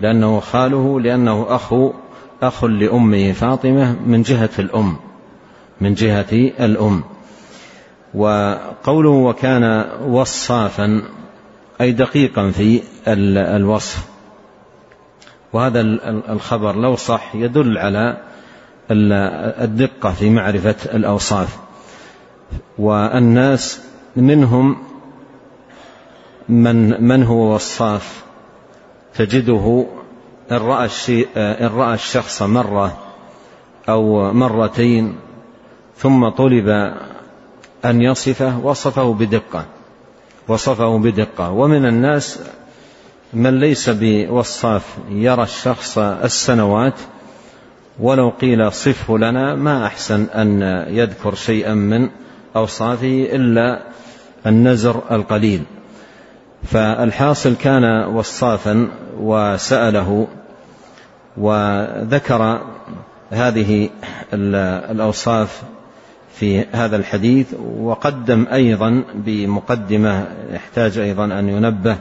لأنه 0.02 0.40
خاله 0.40 1.00
لأنه 1.00 1.46
أخو 1.50 1.94
أخ 2.42 2.64
لأمه 2.64 3.32
فاطمة 3.32 3.96
من 4.06 4.22
جهة 4.22 4.50
الأم 4.60 4.96
من 5.82 5.94
جهة 5.94 6.34
الأم. 6.60 7.04
وقوله 8.14 9.10
وكان 9.10 9.86
وصافا 10.08 11.02
أي 11.82 11.92
دقيقا 11.92 12.52
في 12.52 12.82
الوصف. 13.08 14.06
وهذا 15.54 15.82
الخبر 16.30 16.76
لو 16.76 16.96
صح 16.96 17.36
يدل 17.36 17.78
على 17.78 18.18
الدقة 19.62 20.12
في 20.12 20.30
معرفة 20.30 20.76
الأوصاف. 20.94 21.63
والناس 22.78 23.82
منهم 24.16 24.78
من 26.50 27.04
من 27.04 27.24
هو 27.24 27.56
وصاف 27.56 28.24
تجده 29.16 29.86
إن 30.52 30.58
رأى, 30.58 30.90
إن 31.38 31.68
رأى 31.68 31.94
الشخص 31.94 32.42
مرة 32.42 32.98
أو 33.90 34.34
مرتين 34.34 35.16
ثم 35.98 36.30
طلب 36.30 36.70
أن 37.86 38.02
يصفه 38.02 38.60
وصفه 38.60 39.14
بدقة 39.14 39.66
وصفه 40.48 40.98
بدقة. 40.98 41.52
ومن 41.52 41.86
الناس 41.86 42.40
من 43.34 43.60
ليس 43.60 43.90
بوصاف 43.90 44.98
يرى 45.10 45.44
الشخص 45.44 45.98
السنوات 45.98 47.00
ولو 48.00 48.30
قيل 48.30 48.72
صفه 48.72 49.18
لنا 49.18 49.56
ما 49.56 49.86
أحسن 49.86 50.24
أن 50.24 50.62
يذكر 50.90 51.36
شيئا 51.36 51.74
من 51.74 52.10
أوصافه 52.56 53.28
إلا 53.36 53.80
النزر 54.48 55.02
القليل. 55.12 55.64
فالحاصل 56.64 57.56
كان 57.56 58.06
وصافا 58.06 58.88
وسأله 59.20 60.28
وذكر 61.38 62.62
هذه 63.32 63.90
الأوصاف 64.34 65.62
في 66.36 66.66
هذا 66.72 66.96
الحديث 66.96 67.48
وقدم 67.80 68.46
أيضا 68.54 69.04
بمقدمة 69.16 70.28
يحتاج 70.52 70.98
أيضا 70.98 71.26
أن 71.26 71.50
ينبه 71.50 71.98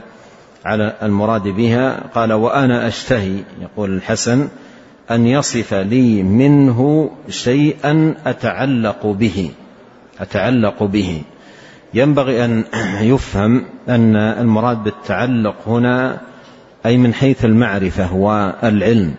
على 0.65 0.93
المراد 1.03 1.47
بها. 1.47 1.99
قال 2.15 2.33
وأنا 2.33 2.87
أشتهي 2.87 3.35
يقول 3.61 3.95
الحسن 3.95 4.47
أن 5.11 5.27
يصف 5.27 5.73
لي 5.73 6.23
منه 6.23 7.09
شيئا 7.29 8.15
أتعلق 8.25 9.05
به. 9.05 9.51
أتعلق 10.19 10.83
به. 10.83 11.21
ينبغي 11.93 12.45
أن 12.45 12.63
يفهم 13.13 13.65
أن 13.89 14.15
المراد 14.15 14.83
بالتعلق 14.83 15.55
هنا 15.67 16.21
أي 16.85 16.97
من 16.97 17.13
حيث 17.13 17.45
المعرفة 17.45 18.15
والعلم 18.15 19.13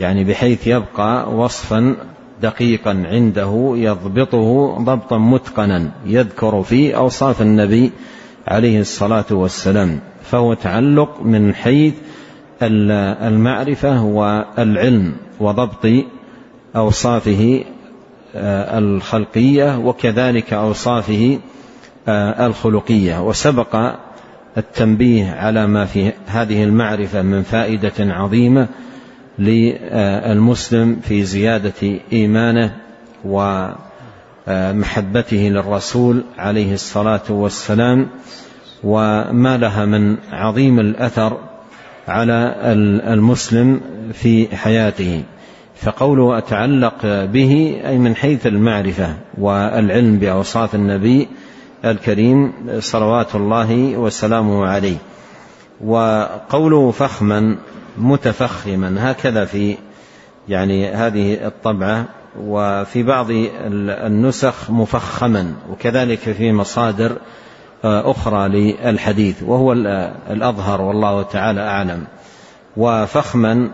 يعني 0.00 0.24
بحيث 0.24 0.66
يبقى 0.66 1.34
وصفا 1.34 1.96
دقيقا 2.42 2.90
عنده 3.10 3.72
يضبطه 3.76 4.78
ضبطا 4.80 5.18
متقنا 5.18 5.90
يذكر 6.06 6.62
فيه 6.62 6.96
أوصاف 6.96 7.42
النبي 7.42 7.92
عليه 8.48 8.80
الصلاة 8.80 9.24
والسلام. 9.30 10.00
فهو 10.22 10.54
تعلق 10.54 11.22
من 11.22 11.54
حيث 11.54 11.94
المعرفة 12.62 14.04
والعلم 14.04 15.12
وضبط 15.40 15.86
أوصافه 16.76 17.64
الخلقية 18.78 19.78
وكذلك 19.78 20.52
أوصافه 20.52 21.38
آه، 22.08 22.46
الخلقية. 22.46 23.22
وسبق 23.22 23.96
التنبيه 24.58 25.30
على 25.30 25.66
ما 25.66 25.84
في 25.84 26.12
هذه 26.26 26.64
المعرفة 26.64 27.22
من 27.22 27.42
فائدة 27.42 27.92
عظيمة 27.98 28.68
للمسلم 29.38 31.00
في 31.02 31.24
زيادة 31.24 31.98
إيمانه 32.12 32.76
ومحبته 34.48 35.36
للرسول 35.36 36.24
عليه 36.38 36.74
الصلاة 36.74 37.22
والسلام 37.30 38.08
وما 38.84 39.56
لها 39.56 39.84
من 39.84 40.16
عظيم 40.32 40.80
الأثر 40.80 41.38
على 42.08 42.54
المسلم 43.12 43.80
في 44.12 44.56
حياته. 44.56 45.22
فقوله 45.76 46.38
أتعلق 46.38 47.06
به 47.24 47.80
أي 47.86 47.98
من 47.98 48.16
حيث 48.16 48.46
المعرفة 48.46 49.16
والعلم 49.38 50.18
بأوصاف 50.18 50.74
النبي 50.74 51.28
الكريم 51.84 52.52
صلوات 52.78 53.34
الله 53.34 53.96
وسلامه 53.96 54.66
عليه. 54.66 54.96
وقوله 55.84 56.90
فخما 56.90 57.56
متفخما 57.98 59.10
هكذا 59.10 59.44
في 59.44 59.76
يعني 60.48 60.88
هذه 60.88 61.46
الطبعة. 61.46 62.04
وفي 62.40 63.02
بعض 63.02 63.26
النسخ 63.30 64.70
مفخما 64.70 65.52
وكذلك 65.70 66.18
في 66.18 66.52
مصادر 66.52 67.16
أخرى 67.84 68.48
للحديث. 68.48 69.42
وهو 69.42 69.72
الأظهر 70.30 70.80
والله 70.80 71.22
تعالى 71.22 71.60
أعلم. 71.60 72.04
وفخما 72.76 73.70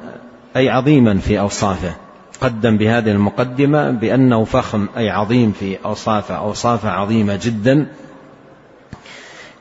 أي 0.57 0.69
عظيما 0.69 1.19
في 1.19 1.41
أوصافه. 1.41 1.95
قدم 2.41 2.77
بهذه 2.77 3.11
المقدمة 3.11 3.91
بأنه 3.91 4.45
فخم 4.45 4.88
أي 4.97 5.11
عظيم 5.11 5.53
في 5.53 5.79
أوصافه 5.85 6.35
أوصافه 6.35 6.91
عظيمة 6.91 7.38
جدا. 7.43 7.87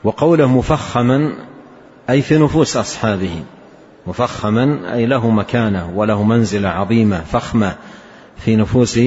وقوله 0.04 0.46
مفخما 0.46 1.32
أي 2.10 2.22
في 2.22 2.38
نفوس 2.38 2.76
أصحابه. 2.76 3.42
مفخما 4.06 4.94
أي 4.94 5.06
له 5.06 5.30
مكانة 5.30 5.92
وله 5.94 6.22
منزلة 6.22 6.68
عظيمة 6.68 7.20
فخمة 7.20 7.74
في 8.36 8.56
نفوس 8.56 8.98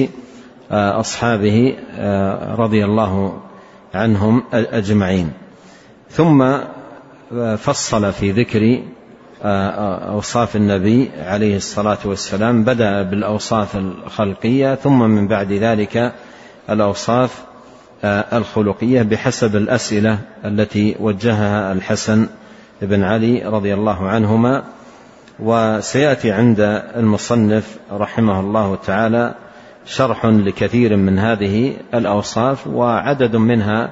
آه، 0.70 1.00
أصحابه 1.00 1.76
آه، 1.90 2.54
رضي 2.54 2.84
الله 2.84 3.40
عنهم 3.94 4.42
أجمعين. 4.52 5.32
ثم 6.10 6.42
آه، 6.42 7.56
فصل 7.56 8.12
في 8.12 8.30
ذكر 8.30 8.82
أوصاف 9.42 10.56
النبي 10.56 11.10
عليه 11.18 11.56
الصلاة 11.56 11.98
والسلام. 12.04 12.64
بدأ 12.64 13.02
بالأوصاف 13.02 13.76
الخلقية 13.76 14.74
ثم 14.74 14.98
من 14.98 15.28
بعد 15.28 15.52
ذلك 15.52 16.12
الأوصاف 16.70 17.44
الخلقية 18.04 19.02
بحسب 19.02 19.56
الأسئلة 19.56 20.18
التي 20.44 20.96
وجهها 21.00 21.72
الحسن 21.72 22.26
بن 22.82 23.02
علي 23.02 23.42
رضي 23.42 23.74
الله 23.74 24.08
عنهما. 24.08 24.64
وسيأتي 25.40 26.32
عند 26.32 26.60
المصنف 26.96 27.76
رحمه 27.92 28.40
الله 28.40 28.78
تعالى 28.86 29.34
شرح 29.86 30.26
لكثير 30.26 30.96
من 30.96 31.18
هذه 31.18 31.76
الأوصاف 31.94 32.66
وعدد 32.66 33.36
منها 33.36 33.90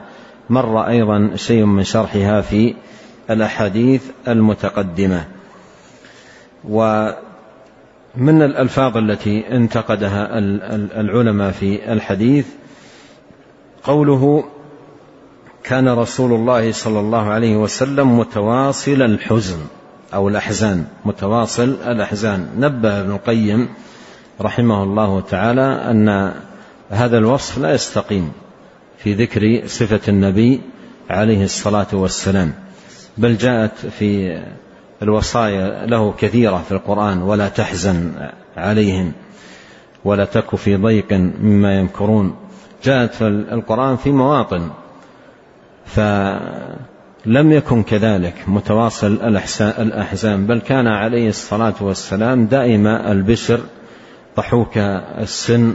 مر 0.50 0.88
أيضا 0.88 1.30
شيء 1.36 1.64
من 1.64 1.84
شرحها 1.84 2.40
في 2.40 2.74
الأحاديث 3.30 4.02
المتقدمة. 4.28 5.24
من 8.16 8.42
الألفاظ 8.42 8.96
التي 8.96 9.56
انتقدها 9.56 10.38
العلماء 11.00 11.50
في 11.50 11.92
الحديث 11.92 12.46
قوله 13.84 14.44
كان 15.64 15.88
رسول 15.88 16.32
الله 16.32 16.72
صلى 16.72 17.00
الله 17.00 17.30
عليه 17.30 17.56
وسلم 17.56 18.18
متواصل 18.18 19.02
الحزن 19.02 19.58
أو 20.14 20.28
الأحزان 20.28 20.84
متواصل 21.04 21.76
الأحزان. 21.86 22.48
نبه 22.58 23.00
ابن 23.00 23.10
القيم 23.10 23.68
رحمه 24.40 24.82
الله 24.82 25.20
تعالى 25.20 25.90
أن 25.90 26.34
هذا 26.90 27.18
الوصف 27.18 27.58
لا 27.58 27.74
يستقيم 27.74 28.32
في 28.98 29.14
ذكر 29.14 29.62
صفة 29.66 30.00
النبي 30.08 30.60
عليه 31.10 31.44
الصلاة 31.44 31.86
والسلام 31.92 32.52
بل 33.18 33.36
جاءت 33.36 33.86
في 33.98 34.40
الوصايا 35.02 35.86
له 35.86 36.14
كثيرة 36.18 36.62
في 36.68 36.72
القرآن 36.72 37.22
ولا 37.22 37.48
تحزن 37.48 38.12
عليهم 38.56 39.12
ولا 40.04 40.24
تك 40.24 40.56
في 40.56 40.76
ضيق 40.76 41.12
مما 41.12 41.78
يمكرون. 41.78 42.34
جاءت 42.84 43.14
في 43.14 43.28
القرآن 43.28 43.96
في 43.96 44.12
مواطن 44.12 44.70
فلم 45.86 47.52
يكن 47.52 47.82
كذلك 47.82 48.34
متواصل 48.46 49.18
الأحزان 49.78 50.46
بل 50.46 50.60
كان 50.60 50.86
عليه 50.86 51.28
الصلاة 51.28 51.74
والسلام 51.80 52.46
دائم 52.46 52.86
البشر 52.86 53.60
ضحوك 54.36 54.78
السن 55.18 55.74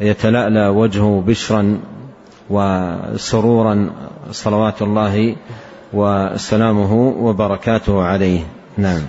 يتلألأ 0.00 0.68
وجهه 0.68 1.24
بشرا 1.26 1.80
وسرورا 2.50 3.90
صلوات 4.30 4.82
الله 4.82 5.36
وسلامه 5.92 7.14
وبركاته 7.20 8.02
عليه. 8.02 8.40
نعم. 8.78 9.02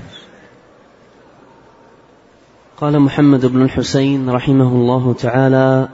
قال 2.81 2.99
محمد 2.99 3.45
بن 3.45 3.61
الحسين 3.61 4.29
رحمه 4.29 4.67
الله 4.67 5.13
تعالى 5.13 5.87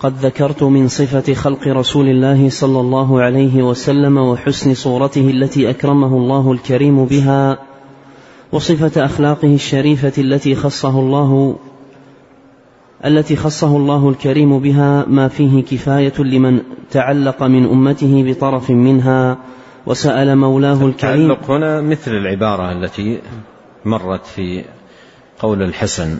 قد 0.00 0.14
ذكرت 0.16 0.62
من 0.62 0.88
صفة 0.88 1.34
خلق 1.34 1.68
رسول 1.68 2.08
الله 2.08 2.50
صلى 2.50 2.80
الله 2.80 3.20
عليه 3.20 3.62
وسلم 3.62 4.18
وحسن 4.18 4.74
صورته 4.74 5.30
التي 5.30 5.70
أكرمه 5.70 6.16
الله 6.16 6.52
الكريم 6.52 7.04
بها 7.04 7.58
وصفة 8.52 9.04
أخلاقه 9.04 9.54
الشريفة 9.54 10.12
التي 10.18 10.54
خصه 10.54 11.00
الله 11.00 11.56
التي 13.04 13.36
خصه 13.36 13.76
الله 13.76 14.08
الكريم 14.08 14.58
بها 14.58 15.04
ما 15.08 15.28
فيه 15.28 15.62
كفاية 15.62 16.18
لمن 16.18 16.60
تعلق 16.90 17.42
من 17.42 17.64
أمته 17.64 18.24
بطرف 18.26 18.70
منها 18.70 19.38
وسأل 19.88 20.36
مولاه 20.36 20.86
الكريم. 20.86 21.30
التعلق 21.30 21.50
هنا 21.50 21.80
مثل 21.80 22.10
العبارة 22.10 22.72
التي 22.72 23.20
مرت 23.84 24.26
في 24.26 24.64
قول 25.38 25.62
الحسن. 25.62 26.18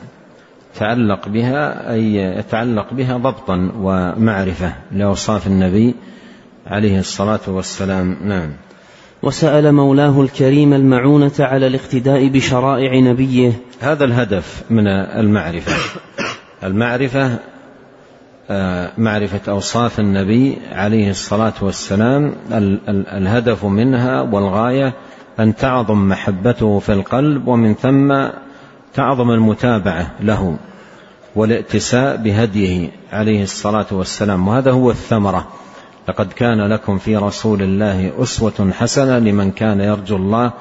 تعلق 0.74 1.28
بها 1.28 1.92
أي 1.92 2.14
يتعلق 2.14 2.86
بها 2.92 3.16
ضبطا 3.16 3.72
ومعرفة 3.76 4.72
لأوصاف 4.92 5.46
النبي 5.46 5.94
عليه 6.66 6.98
الصلاة 6.98 7.40
والسلام. 7.46 8.16
نعم. 8.24 8.52
وسأل 9.22 9.72
مولاه 9.72 10.20
الكريم 10.20 10.72
المعونة 10.74 11.32
على 11.38 11.66
الاقتداء 11.66 12.28
بشرائع 12.28 13.00
نبيه. 13.00 13.52
هذا 13.80 14.04
الهدف 14.04 14.62
من 14.70 14.86
المعرفة. 14.88 15.72
المعرفة 16.64 17.38
معرفة 18.98 19.52
أوصاف 19.52 20.00
النبي 20.00 20.58
عليه 20.72 21.10
الصلاة 21.10 21.52
والسلام. 21.60 22.34
الهدف 22.88 23.64
منها 23.64 24.20
والغاية 24.20 24.94
أن 25.40 25.56
تعظم 25.56 26.08
محبته 26.08 26.78
في 26.78 26.92
القلب 26.92 27.48
ومن 27.48 27.74
ثم 27.74 28.28
تعظم 28.94 29.30
المتابعة 29.30 30.10
له 30.20 30.56
والائتساء 31.36 32.16
بهديه 32.16 32.90
عليه 33.12 33.42
الصلاة 33.42 33.86
والسلام. 33.90 34.48
وهذا 34.48 34.70
هو 34.70 34.90
الثمرة. 34.90 35.48
لقد 36.08 36.32
كان 36.32 36.66
لكم 36.66 36.98
في 36.98 37.16
رسول 37.16 37.62
الله 37.62 38.12
أسوة 38.22 38.72
حسنة 38.72 39.18
لمن 39.18 39.50
كان 39.50 39.80
يرجو 39.80 40.16
الله 40.16 40.52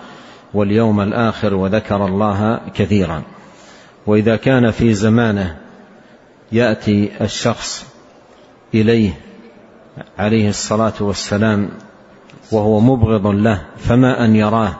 واليوم 0.54 1.02
الآخر 1.02 1.54
وذكر 1.54 2.06
الله 2.06 2.60
كثيرا. 2.74 3.22
وإذا 4.08 4.36
كان 4.36 4.72
في 4.72 4.94
زمانه 4.94 5.58
يأتي 6.52 7.12
الشخص 7.22 7.86
إليه 8.74 9.12
عليه 10.20 10.50
الصلاة 10.50 10.94
والسلام 11.00 11.70
وهو 12.52 12.80
مبغض 12.80 13.28
له 13.28 13.62
فما 13.78 14.26
أن 14.26 14.36
يراه 14.36 14.76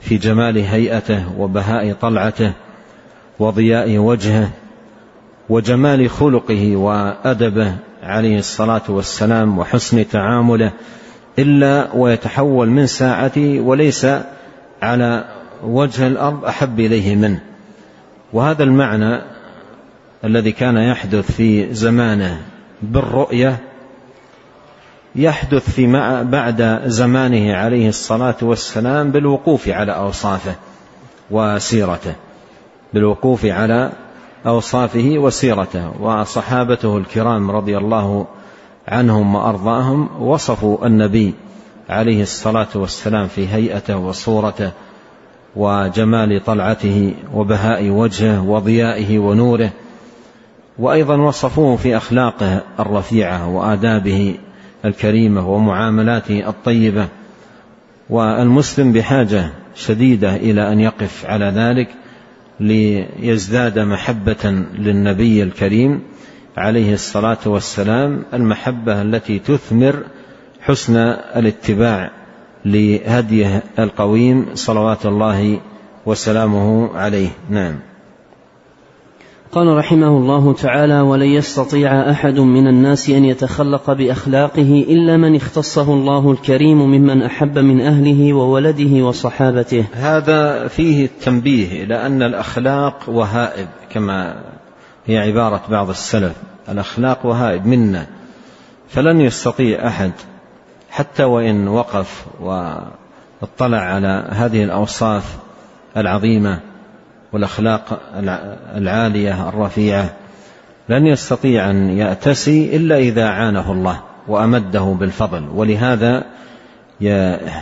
في 0.00 0.16
جمال 0.16 0.58
هيئته 0.58 1.24
وبهاء 1.38 1.92
طلعته 1.92 2.52
وضياء 3.38 3.98
وجهه 3.98 4.50
وجمال 5.48 6.10
خلقه 6.10 6.76
وأدبه 6.76 7.74
عليه 8.02 8.38
الصلاة 8.38 8.82
والسلام 8.88 9.58
وحسن 9.58 10.08
تعامله 10.08 10.72
إلا 11.38 11.88
ويتحول 11.94 12.68
من 12.68 12.86
ساعته 12.86 13.60
وليس 13.60 14.06
على 14.82 15.24
وجه 15.64 16.06
الأرض 16.06 16.44
أحب 16.44 16.80
إليه 16.80 17.16
منه. 17.16 17.40
وهذا 18.32 18.64
المعنى 18.64 19.20
الذي 20.24 20.52
كان 20.52 20.76
يحدث 20.76 21.32
في 21.32 21.74
زمانه 21.74 22.40
بالرؤية 22.82 23.58
يحدث 25.16 25.70
في 25.70 25.86
بعد 26.24 26.82
زمانه 26.86 27.54
عليه 27.54 27.88
الصلاة 27.88 28.36
والسلام 28.42 29.10
بالوقوف 29.10 29.68
على 29.68 29.92
أوصافه 29.92 30.54
وسيرته 31.30 32.14
بالوقوف 32.94 33.46
على 33.46 33.92
أوصافه 34.46 35.14
وسيرته 35.16 36.02
وصحابته 36.02 36.96
الكرام 36.96 37.50
رضي 37.50 37.78
الله 37.78 38.26
عنهم 38.88 39.34
وأرضاهم 39.34 40.22
وصفوا 40.22 40.86
النبي 40.86 41.34
عليه 41.88 42.22
الصلاة 42.22 42.68
والسلام 42.74 43.28
في 43.28 43.48
هيئته 43.48 43.96
وصورته 43.96 44.70
وجمال 45.56 46.44
طلعته 46.44 47.14
وبهاء 47.34 47.90
وجهه 47.90 48.42
وضيائه 48.42 49.18
ونوره. 49.18 49.70
وأيضا 50.80 51.16
وصفوه 51.16 51.76
في 51.76 51.96
أخلاقه 51.96 52.62
الرفيعة 52.80 53.48
وآدابه 53.48 54.34
الكريمة 54.84 55.48
ومعاملاته 55.48 56.48
الطيبة 56.48 57.08
والمسلم 58.10 58.92
بحاجة 58.92 59.50
شديدة 59.74 60.36
إلى 60.36 60.72
أن 60.72 60.80
يقف 60.80 61.26
على 61.26 61.44
ذلك 61.44 61.88
ليزداد 62.60 63.78
محبة 63.78 64.64
للنبي 64.78 65.42
الكريم 65.42 66.02
عليه 66.56 66.94
الصلاة 66.94 67.38
والسلام 67.46 68.22
المحبة 68.34 69.02
التي 69.02 69.38
تثمر 69.38 70.02
حسن 70.60 70.96
الاتباع 71.36 72.10
لهديه 72.64 73.62
القويم 73.78 74.46
صلوات 74.54 75.06
الله 75.06 75.60
وسلامه 76.06 76.96
عليه. 76.96 77.28
نعم. 77.50 77.89
قال 79.52 79.76
رحمه 79.76 80.08
الله 80.08 80.52
تعالى 80.54 81.00
ولن 81.00 81.26
يستطيع 81.26 82.10
احد 82.10 82.38
من 82.38 82.66
الناس 82.66 83.10
ان 83.10 83.24
يتخلق 83.24 83.92
باخلاقه 83.92 84.84
الا 84.88 85.16
من 85.16 85.36
اختصه 85.36 85.92
الله 85.92 86.30
الكريم 86.30 86.78
ممن 86.78 87.22
احب 87.22 87.58
من 87.58 87.80
اهله 87.80 88.32
وولده 88.32 89.04
وصحابته. 89.04 89.84
هذا 89.92 90.68
فيه 90.68 91.04
التنبيه 91.04 91.84
إلى 91.84 92.06
أن 92.06 92.22
الأخلاق 92.22 92.98
وهائب 93.08 93.68
كما 93.90 94.42
هي 95.06 95.18
عبارة 95.18 95.62
بعض 95.70 95.88
السلف 95.88 96.36
الأخلاق 96.68 97.26
وهائب 97.26 97.66
منا 97.66 98.06
فلن 98.88 99.20
يستطيع 99.20 99.86
أحد. 99.86 100.12
حتى 100.90 101.24
وإن 101.24 101.68
وقف 101.68 102.26
واطلع 102.40 103.78
على 103.78 104.28
هذه 104.30 104.64
الأوصاف 104.64 105.38
العظيمة 105.96 106.69
والأخلاق 107.32 108.00
العالية 108.76 109.48
الرفيعة 109.48 110.10
لن 110.88 111.06
يستطيع 111.06 111.70
أن 111.70 111.90
يأتسي 111.90 112.76
إلا 112.76 112.98
إذا 112.98 113.28
عانه 113.28 113.72
الله 113.72 114.00
وأمده 114.28 114.96
بالفضل. 115.00 115.48
ولهذا 115.54 116.24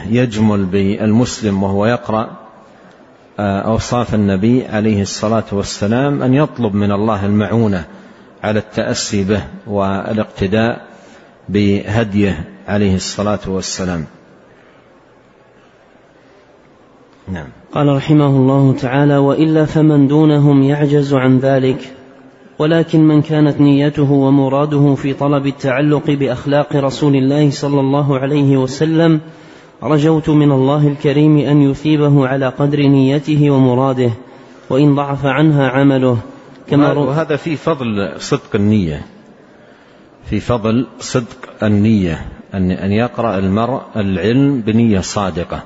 يجمل 0.09 0.64
بالمسلم 0.64 1.62
وهو 1.62 1.87
يقرأ 1.87 2.31
آه، 3.40 3.61
أوصاف 3.61 4.14
النبي 4.14 4.66
عليه 4.66 5.02
الصلاة 5.02 5.44
والسلام 5.52 6.22
أن 6.22 6.35
يطلب 6.35 6.74
من 6.74 6.92
الله 6.92 7.26
المعونة 7.26 7.85
على 8.44 8.59
التأسي 8.59 9.24
به 9.24 9.42
والإقتداء 9.66 10.87
بهديه 11.48 12.44
عليه 12.68 12.94
الصلاة 12.94 13.38
والسلام. 13.46 14.07
نعم. 17.32 17.46
قال 17.72 17.96
رحمه 17.96 18.26
الله 18.26 18.72
تعالى 18.72 19.16
وإلا 19.16 19.64
فمن 19.64 20.08
دونهم 20.08 20.62
يعجز 20.62 21.14
عن 21.14 21.38
ذلك 21.38 21.92
ولكن 22.58 23.00
من 23.00 23.22
كانت 23.22 23.60
نيته 23.60 24.12
ومراده 24.12 24.94
في 24.94 25.14
طلب 25.14 25.46
التعلق 25.46 26.10
بأخلاق 26.10 26.76
رسول 26.76 27.16
الله 27.16 27.50
صلى 27.50 27.80
الله 27.80 28.18
عليه 28.18 28.56
وسلم 28.56 29.20
رجوت 29.82 30.28
من 30.28 30.52
الله 30.52 30.88
الكريم 30.88 31.38
أن 31.38 31.62
يثيبه 31.62 32.28
على 32.28 32.48
قدر 32.48 32.78
نيته 32.78 33.50
ومراده 33.50 34.10
وإن 34.70 34.94
ضعف 34.94 35.26
عنها 35.26 35.68
عمله 35.68 36.18
كما 36.70 36.92
وهذا 36.92 37.36
في 37.36 37.56
فضل 37.56 38.12
صدق 38.18 38.54
النية. 38.54 39.06
في 40.24 40.40
فضل 40.40 40.86
صدق 41.00 41.62
النية 41.62 42.26
أن 42.54 42.92
يقرأ 42.92 43.38
المرء 43.38 43.80
العلم 43.96 44.60
بنية 44.60 45.00
صادقة. 45.00 45.62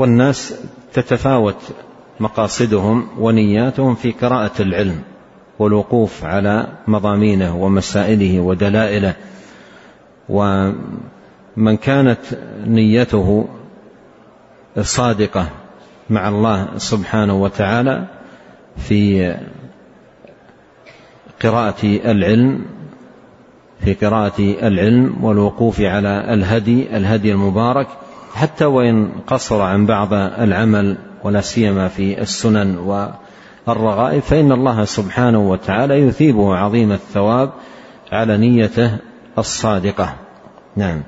والناس 0.00 0.54
تتفاوت 0.92 1.56
مقاصدهم 2.20 3.08
ونياتهم 3.18 3.94
في 3.94 4.12
قراءة 4.12 4.62
العلم 4.62 5.02
والوقوف 5.58 6.24
على 6.24 6.66
مضامينه 6.88 7.56
ومسائله 7.56 8.40
ودلائله. 8.40 9.14
ومن 10.28 11.76
كانت 11.82 12.18
نيته 12.66 13.48
صادقة 14.80 15.48
مع 16.10 16.28
الله 16.28 16.68
سبحانه 16.76 17.42
وتعالى 17.42 18.06
في 18.76 19.34
قراءة 21.42 21.84
العلم 21.84 22.64
في 23.84 23.94
قراءة 23.94 24.40
العلم 24.40 25.24
والوقوف 25.24 25.80
على 25.80 26.34
الهدي 26.34 26.96
الهدي 26.96 27.32
المبارك 27.32 27.88
حتى 28.34 28.64
وإن 28.64 29.12
قصر 29.26 29.62
عن 29.62 29.86
بعض 29.86 30.12
العمل 30.12 30.96
ولا 31.24 31.40
سيما 31.40 31.88
في 31.88 32.20
السنن 32.20 32.78
والرغائب 33.66 34.22
فإن 34.22 34.52
الله 34.52 34.84
سبحانه 34.84 35.50
وتعالى 35.50 35.94
يثيبه 35.94 36.56
عظيم 36.56 36.92
الثواب 36.92 37.50
على 38.12 38.36
نيته 38.36 38.98
الصادقة. 39.38 40.14
نعم. 40.76 41.02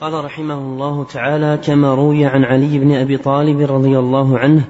قال 0.00 0.24
رحمه 0.24 0.58
الله 0.58 1.04
تعالى 1.04 1.58
كما 1.66 1.94
روي 1.94 2.26
عن 2.26 2.44
علي 2.44 2.78
بن 2.78 2.94
أبي 2.94 3.16
طالب 3.16 3.60
رضي 3.60 3.98
الله 3.98 4.38
عنه 4.38 4.64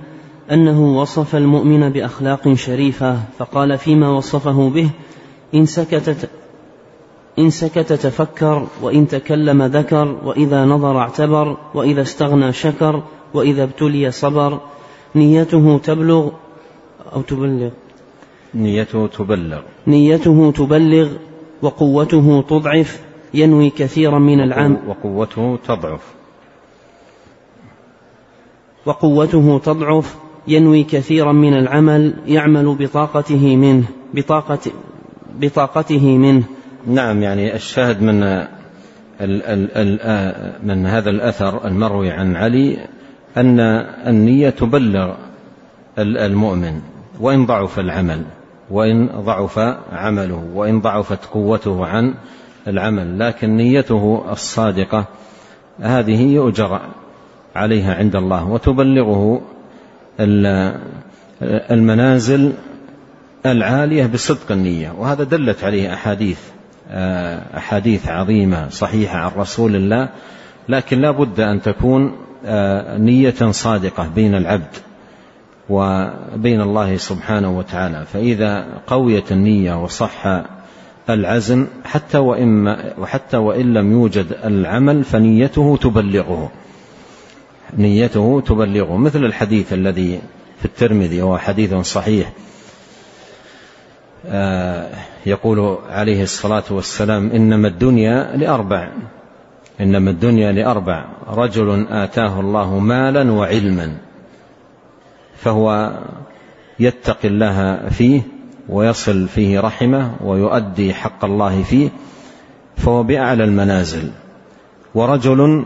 أنه 0.50 0.98
وصف 1.00 1.36
المؤمن 1.36 1.88
بأخلاق 1.88 2.54
شريفة 2.54 3.18
فقال 3.38 3.78
فيما 3.78 4.08
وصفه 4.08 4.70
به 4.70 4.90
إن 5.54 5.66
سكت 5.66 6.28
إن 7.38 7.50
سكت 7.50 7.92
تفكر 7.92 8.66
وإن 8.82 9.08
تكلم 9.08 9.62
ذكر 9.62 10.16
وإذا 10.24 10.64
نظر 10.64 10.98
اعتبر 10.98 11.56
وإذا 11.74 12.02
استغنى 12.02 12.52
شكر 12.52 13.02
وإذا 13.34 13.62
ابتلي 13.62 14.10
صبر. 14.10 14.60
نيته 15.14 15.78
تبلغ 15.78 16.30
أو 17.14 17.22
تبلغ. 17.22 17.70
نيته 18.54 19.06
تبلغ. 19.06 19.60
نيته 19.86 20.52
تبلغ 20.56 21.08
وقوته 21.62 22.44
تضعف. 22.48 23.00
ينوي 23.34 23.70
كثيرا 23.70 24.18
من 24.18 24.40
العام. 24.40 24.78
وقوته 24.88 25.58
تضعف. 25.66 26.00
وقوته 28.86 29.58
تضعف. 29.58 30.16
ينوي 30.48 30.82
كثيرا 30.82 31.32
من 31.32 31.54
العمل. 31.54 32.14
يعمل 32.26 32.74
بطاقته 32.74 33.56
منه. 33.56 33.84
بطاقة 34.14 34.58
بطاقته 35.40 36.18
منه. 36.18 36.44
نعم 36.86 37.22
يعني 37.22 37.54
الشاهد 37.54 38.02
من 38.02 38.22
ال 38.22 38.46
ال 39.20 39.70
ال 39.76 40.52
من 40.62 40.86
هذا 40.86 41.10
الأثر 41.10 41.66
المروي 41.66 42.10
عن 42.10 42.36
علي 42.36 42.78
أن 43.36 43.60
النية 44.06 44.50
تبلغ 44.50 45.14
المؤمن 45.98 46.80
وإن 47.20 47.46
ضعف 47.46 47.78
العمل 47.78 48.22
وإن 48.70 49.06
ضعف 49.06 49.58
عمله 49.92 50.44
وإن 50.54 50.80
ضعفت 50.80 51.24
قوته 51.24 51.86
عن 51.86 52.14
العمل 52.68 53.18
لكن 53.18 53.56
نيته 53.56 54.24
الصادقة 54.32 55.04
هذه 55.80 56.22
يؤجر 56.22 56.80
عليها 57.56 57.94
عند 57.94 58.16
الله 58.16 58.48
وتبلغه 58.48 59.40
المنازل 61.42 62.52
العالية 63.46 64.06
بصدق 64.06 64.52
النية 64.52 64.92
وهذا 64.98 65.24
دلت 65.24 65.64
عليه 65.64 65.94
أحاديث 65.94 66.53
أحاديث 67.56 68.08
عظيمة 68.08 68.68
صحيحة 68.68 69.18
عن 69.18 69.30
رسول 69.36 69.76
الله 69.76 70.08
لكن 70.68 71.00
لا 71.00 71.10
بد 71.10 71.40
أن 71.40 71.62
تكون 71.62 72.12
نية 72.98 73.50
صادقة 73.50 74.08
بين 74.14 74.34
العبد 74.34 74.76
وبين 75.70 76.60
الله 76.60 76.96
سبحانه 76.96 77.58
وتعالى. 77.58 78.04
فإذا 78.12 78.66
قويت 78.86 79.32
النية 79.32 79.82
وصح 79.82 80.42
العزم 81.10 81.66
حتى 81.84 82.18
وإن, 82.18 82.76
وحتى 82.98 83.36
وإن 83.36 83.74
لم 83.74 83.92
يوجد 83.92 84.26
العمل 84.44 85.04
فنيته 85.04 85.78
تبلغه. 85.82 86.50
نيته 87.78 88.42
تبلغه. 88.46 88.96
مثل 88.96 89.24
الحديث 89.24 89.72
الذي 89.72 90.20
في 90.58 90.64
الترمذي 90.64 91.22
وهو 91.22 91.38
حديث 91.38 91.74
صحيح. 91.74 92.28
آه، 92.28 92.53
يقول 95.26 95.78
عليه 95.88 96.22
الصلاة 96.22 96.62
والسلام 96.70 97.30
إنما 97.30 97.68
الدنيا 97.68 98.36
لأربع. 98.36 98.88
إنما 99.80 100.10
الدنيا 100.10 100.52
لأربع. 100.52 101.04
رجل 101.28 101.86
آتاه 101.90 102.40
الله 102.40 102.78
مالا 102.78 103.32
وعلما 103.32 103.96
فهو 105.36 105.92
يتقي 106.78 107.28
الله 107.28 107.88
فيه 107.88 108.22
ويصل 108.68 109.28
فيه 109.28 109.60
رحمه 109.60 110.14
ويؤدي 110.24 110.94
حق 110.94 111.24
الله 111.24 111.62
فيه 111.62 111.88
فهو 112.76 113.02
بأعلى 113.02 113.44
المنازل. 113.44 114.10
ورجل 114.94 115.64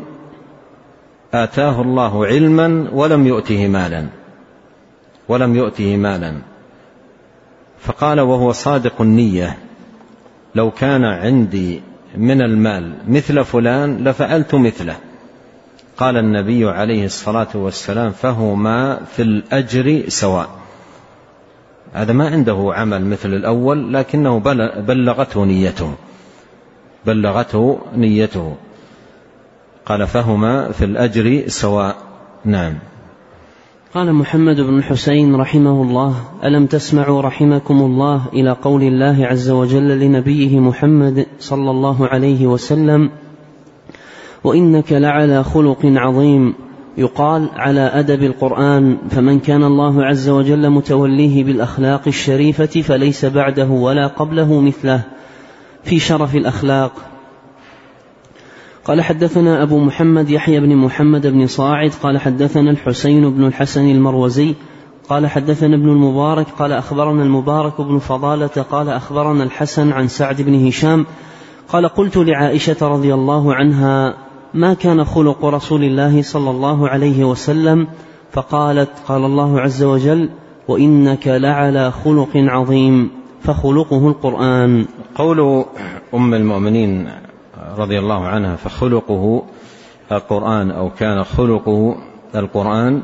آتاه 1.35 1.83
الله 1.83 2.27
علما 2.27 2.91
ولم 2.93 3.27
يؤته 3.27 3.69
مالا 3.69 4.07
ولم 5.29 5.57
يؤته 5.57 5.97
مالا. 5.97 6.35
فقال 7.81 8.21
وهو 8.21 8.53
صادق 8.53 9.01
النية 9.01 9.59
لو 10.55 10.71
كان 10.71 11.05
عندي 11.05 11.83
من 12.17 12.43
المال 12.43 12.93
مثل 13.09 13.45
فلان 13.45 14.05
لفعلت 14.05 14.55
مثله. 14.55 14.97
قال 15.97 16.17
النبي 16.17 16.69
عليه 16.69 17.05
الصلاة 17.05 17.49
والسلام 17.55 18.11
فهما 18.11 19.01
في 19.17 19.23
الأجر 19.23 20.05
سواء. 20.09 20.49
هذا 21.93 22.13
ما 22.13 22.29
عنده 22.29 22.73
عمل 22.75 23.05
مثل 23.05 23.35
الأول 23.35 23.95
لكنه 23.95 24.39
بلغته 24.79 25.45
نيته. 25.45 25.95
بلغته 27.07 27.79
نيته. 27.97 28.57
قال 29.87 30.07
فهما 30.07 30.73
في 30.73 30.85
الأجر 30.85 31.49
سواء. 31.49 31.97
نعم. 32.45 32.79
قال 33.95 34.13
محمد 34.13 34.61
بن 34.61 34.79
الحسين 34.79 35.35
رحمه 35.35 35.83
الله 35.83 36.15
ألم 36.45 36.67
تسمعوا 36.67 37.23
رحمكم 37.23 37.81
الله 37.81 38.27
إلى 38.33 38.51
قول 38.51 38.83
الله 38.83 39.27
عز 39.27 39.51
وجل 39.51 40.01
لنبيه 40.01 40.61
محمد 40.61 41.27
صلى 41.39 41.71
الله 41.71 42.07
عليه 42.07 42.47
وسلم 42.47 43.11
وإنك 44.45 44.93
لعلى 44.93 45.45
خلق 45.45 45.79
عظيم. 45.85 46.55
يقال 46.99 47.49
على 47.57 47.81
أدب 47.81 48.23
القرآن 48.23 48.97
فمن 49.11 49.41
كان 49.41 49.65
الله 49.65 50.05
عز 50.05 50.29
وجل 50.29 50.71
متوليه 50.71 51.45
بالأخلاق 51.45 52.03
الشريفة 52.07 52.81
فليس 52.81 53.25
بعده 53.25 53.69
ولا 53.69 54.07
قبله 54.07 54.61
مثله. 54.61 55.03
في 55.85 55.99
شرف 55.99 56.37
الأخلاق 56.37 56.93
قال 58.89 59.03
حدثنا 59.03 59.63
أبو 59.63 59.79
محمد 59.79 60.31
يحيى 60.31 60.61
بن 60.61 60.77
محمد 60.77 61.27
بن 61.27 61.47
صاعد 61.47 61.91
قال 62.03 62.19
حدثنا 62.19 62.71
الحسين 62.71 63.31
بن 63.31 63.45
الحسن 63.45 63.91
المروزي 63.91 64.55
قال 65.09 65.27
حدثنا 65.27 65.77
ابن 65.77 65.89
المبارك 65.89 66.47
قال 66.59 66.73
أخبرنا 66.73 67.23
المبارك 67.23 67.81
بن 67.81 67.99
فضالة 67.99 68.47
قال 68.71 68.89
أخبرنا 68.89 69.45
الحسن 69.45 69.93
عن 69.93 70.09
سعد 70.09 70.43
بن 70.43 70.67
هشام 70.67 71.07
قال 71.69 71.89
قلت 71.89 72.17
لعائشة 72.17 72.77
رضي 72.83 73.15
الله 73.15 73.55
عنها 73.55 74.15
ما 74.55 74.75
كان 74.75 75.05
خلق 75.05 75.45
رسول 75.45 75.85
الله 75.85 76.23
صلى 76.23 76.51
الله 76.51 76.89
عليه 76.89 77.25
وسلم؟ 77.25 77.87
فقالت 78.33 78.91
قال 79.09 79.25
الله 79.25 79.61
عز 79.61 79.83
وجل 79.83 80.31
وإنك 80.69 81.29
لعلى 81.29 81.91
خلق 81.91 82.31
عظيم 82.37 83.11
فخلقه 83.43 84.09
القرآن. 84.09 84.87
قول 85.15 85.65
أم 86.15 86.35
المؤمنين 86.35 87.28
رضي 87.77 87.99
الله 87.99 88.27
عنها 88.27 88.57
فخلقه 88.57 89.43
القرآن 90.13 90.71
أو 90.71 90.91
كان 90.91 91.25
خلقه 91.25 91.97
القرآن 92.35 93.03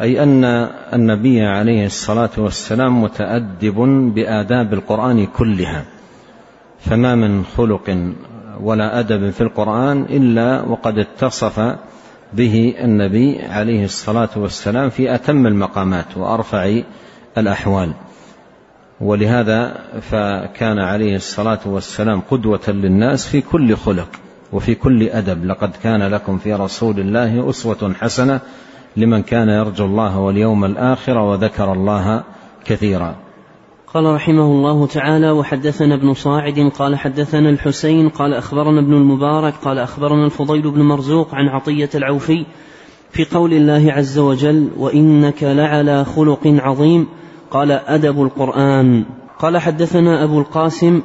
أي 0.00 0.22
أن 0.22 0.44
النبي 0.92 1.42
عليه 1.42 1.86
الصلاة 1.86 2.30
والسلام 2.38 3.02
متأدب 3.02 3.74
بآداب 4.14 4.74
القرآن 4.74 5.26
كلها. 5.26 5.84
فما 6.80 7.14
من 7.14 7.44
خلق 7.44 8.14
ولا 8.60 9.00
أدب 9.00 9.30
في 9.30 9.40
القرآن 9.40 10.02
إلا 10.02 10.62
وقد 10.62 10.98
اتصف 10.98 11.76
به 12.32 12.74
النبي 12.78 13.42
عليه 13.42 13.84
الصلاة 13.84 14.28
والسلام 14.36 14.90
في 14.90 15.14
أتم 15.14 15.46
المقامات 15.46 16.16
وأرفع 16.16 16.80
الأحوال. 17.38 17.92
ولهذا 19.00 19.84
فكان 20.00 20.78
عليه 20.78 21.16
الصلاة 21.16 21.60
والسلام 21.66 22.20
قدوة 22.30 22.68
للناس 22.68 23.28
في 23.28 23.40
كل 23.40 23.76
خلق 23.76 24.08
وفي 24.52 24.74
كل 24.74 25.02
أدب. 25.02 25.44
لقد 25.44 25.70
كان 25.82 26.02
لكم 26.02 26.38
في 26.38 26.54
رسول 26.54 27.00
الله 27.00 27.50
أسوة 27.50 27.94
حسنة 28.00 28.40
لمن 28.96 29.22
كان 29.22 29.48
يرجو 29.48 29.84
الله 29.84 30.18
واليوم 30.18 30.64
الآخر 30.64 31.18
وذكر 31.18 31.72
الله 31.72 32.22
كثيرا. 32.64 33.16
قال 33.94 34.14
رحمه 34.14 34.42
الله 34.42 34.86
تعالى 34.86 35.30
وحدثنا 35.30 35.94
ابن 35.94 36.14
صاعد 36.14 36.72
قال 36.78 36.96
حدثنا 36.96 37.50
الحسين 37.50 38.08
قال 38.08 38.34
أخبرنا 38.34 38.80
ابن 38.80 38.92
المبارك 38.92 39.54
قال 39.54 39.78
أخبرنا 39.78 40.24
الفضيل 40.24 40.70
بن 40.70 40.82
مرزوق 40.82 41.34
عن 41.34 41.48
عطية 41.48 41.90
العوفي 41.94 42.46
في 43.10 43.24
قول 43.24 43.52
الله 43.52 43.92
عز 43.92 44.18
وجل 44.18 44.70
وإنك 44.76 45.42
لعلى 45.42 46.04
خلق 46.04 46.40
عظيم. 46.46 47.06
قال 47.50 47.70
أدب 47.70 48.22
القرآن. 48.22 49.04
قال 49.38 49.58
حدثنا 49.58 50.24
أبو 50.24 50.40
القاسم 50.40 51.02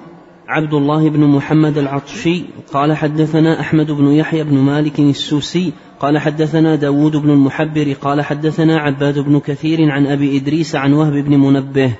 عبد 0.47 0.73
الله 0.73 1.10
بن 1.10 1.19
محمد 1.19 1.78
العطشي. 1.78 2.43
قال 2.73 2.97
حدثنا 2.97 3.60
أحمد 3.60 3.91
بن 3.91 4.08
يحيى 4.08 4.43
بن 4.43 4.58
مالك 4.58 4.99
السوسي. 4.99 5.73
قال 5.99 6.17
حدثنا 6.17 6.75
داود 6.75 7.17
بن 7.17 7.30
المحبر. 7.30 7.95
قال 8.02 8.21
حدثنا 8.21 8.78
عباد 8.78 9.19
بن 9.19 9.39
كثير 9.39 9.91
عن 9.91 10.08
أبي 10.08 10.38
إدريس 10.38 10.75
عن 10.75 10.93
وهب 10.93 11.13
بن 11.13 11.39
منبه. 11.39 11.93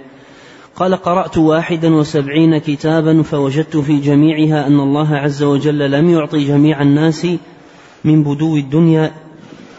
قال 0.76 0.96
قرأت 0.96 1.38
واحدا 1.38 1.96
وسبعين 1.96 2.58
كتابا 2.58 3.22
فوجدت 3.22 3.78
في 3.78 4.00
جميعها 4.00 4.68
أن 4.68 4.80
الله 4.80 5.16
عز 5.16 5.44
وجل 5.44 5.92
لم 5.92 6.10
يعطي 6.10 6.48
جميع 6.48 6.82
الناس 6.82 7.28
من 8.04 8.24
بدو 8.24 8.58
الدنيا 8.58 9.12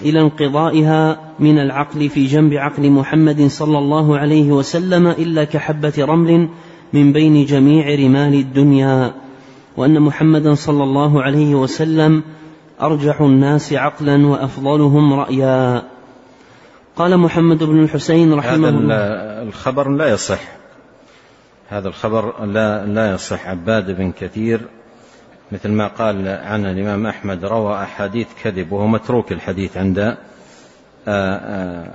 إلى 0.02 0.20
انقضائها 0.20 1.20
من 1.38 1.58
العقل 1.58 2.08
في 2.08 2.26
جنب 2.26 2.52
عقل 2.52 2.90
محمد 2.90 3.46
صلى 3.46 3.78
الله 3.78 4.18
عليه 4.18 4.52
وسلم 4.52 5.06
إلا 5.06 5.44
كحبة 5.44 5.92
رمل 5.98 6.48
من 6.92 7.12
بين 7.12 7.44
جميع 7.44 7.94
رمال 7.94 8.34
الدنيا. 8.34 9.14
وأن 9.76 10.00
محمدا 10.00 10.54
صلى 10.54 10.84
الله 10.84 11.22
عليه 11.22 11.54
وسلم 11.54 12.22
أرجح 12.82 13.20
الناس 13.20 13.72
عقلا 13.72 14.26
وأفضلهم 14.26 15.12
رأيا. 15.12 15.82
قال 16.96 17.18
محمد 17.18 17.64
بن 17.64 17.82
الحسين 17.82 18.34
رحمه 18.34 18.68
هذا 18.68 18.68
الله. 18.68 18.94
الخبر 19.42 19.88
لا 19.88 20.08
يصح. 20.08 20.40
هذا 21.68 21.88
الخبر 21.88 22.44
لا 22.44 22.86
لا 22.86 23.14
يصح. 23.14 23.48
عباد 23.48 23.96
بن 23.96 24.12
كثير 24.12 24.60
مثل 25.52 25.68
ما 25.68 25.86
قال 25.86 26.28
عن 26.28 26.66
الإمام 26.66 27.06
أحمد 27.06 27.44
روى 27.44 27.82
أحاديث 27.82 28.26
كذب 28.42 28.72
وهو 28.72 28.86
متروك 28.86 29.32
الحديث 29.32 29.76
عند 29.76 30.16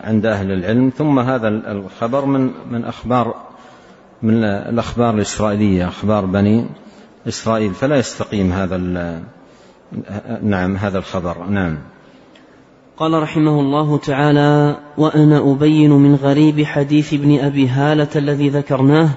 عند 0.03 0.25
أهل 0.25 0.51
العلم. 0.51 0.91
ثم 0.97 1.19
هذا 1.19 1.47
الخبر 1.47 2.25
من 2.25 2.51
من 2.71 2.85
أخبار 2.85 3.35
من 4.23 4.43
الأخبار 4.43 5.13
الإسرائيلية 5.15 5.87
أخبار 5.87 6.25
بني 6.25 6.65
إسرائيل. 7.27 7.73
فلا 7.73 7.97
يستقيم 7.97 8.51
هذا 8.51 8.77
نعم 10.41 10.77
هذا 10.77 10.97
الخبر. 10.97 11.43
نعم. 11.43 11.77
قال 12.97 13.13
رحمه 13.23 13.59
الله 13.59 13.97
تعالى 13.97 14.77
وأنا 14.97 15.51
أبين 15.51 15.91
من 15.91 16.15
غريب 16.15 16.63
حديث 16.63 17.13
ابن 17.13 17.39
أبي 17.39 17.67
هالة 17.67 18.07
الذي 18.15 18.49
ذكرناه 18.49 19.09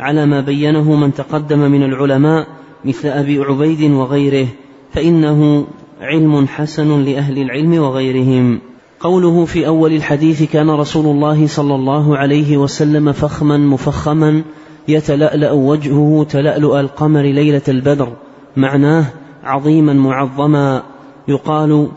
على 0.00 0.26
ما 0.26 0.40
بينه 0.40 0.94
من 0.94 1.14
تقدم 1.14 1.58
من 1.58 1.82
العلماء 1.82 2.46
مثل 2.84 3.08
أبي 3.08 3.38
عبيد 3.38 3.90
وغيره 3.90 4.48
فإنه 4.92 5.66
علم 6.00 6.46
حسن 6.46 7.04
لأهل 7.04 7.38
العلم 7.38 7.78
وغيرهم. 7.78 8.60
قوله 9.00 9.44
في 9.44 9.66
أول 9.66 9.92
الحديث 9.92 10.42
كان 10.42 10.70
رسول 10.70 11.06
الله 11.06 11.46
صلى 11.46 11.74
الله 11.74 12.16
عليه 12.16 12.56
وسلم 12.56 13.12
فخما 13.12 13.56
مفخما 13.56 14.42
يتلألأ 14.88 15.52
وجهه 15.52 16.26
تلألؤ 16.30 16.80
القمر 16.80 17.22
ليلة 17.22 17.62
البدر 17.68 18.08
معناه 18.56 19.04
عظيما 19.44 19.92
معظما. 19.92 20.82
يقال 21.28 21.88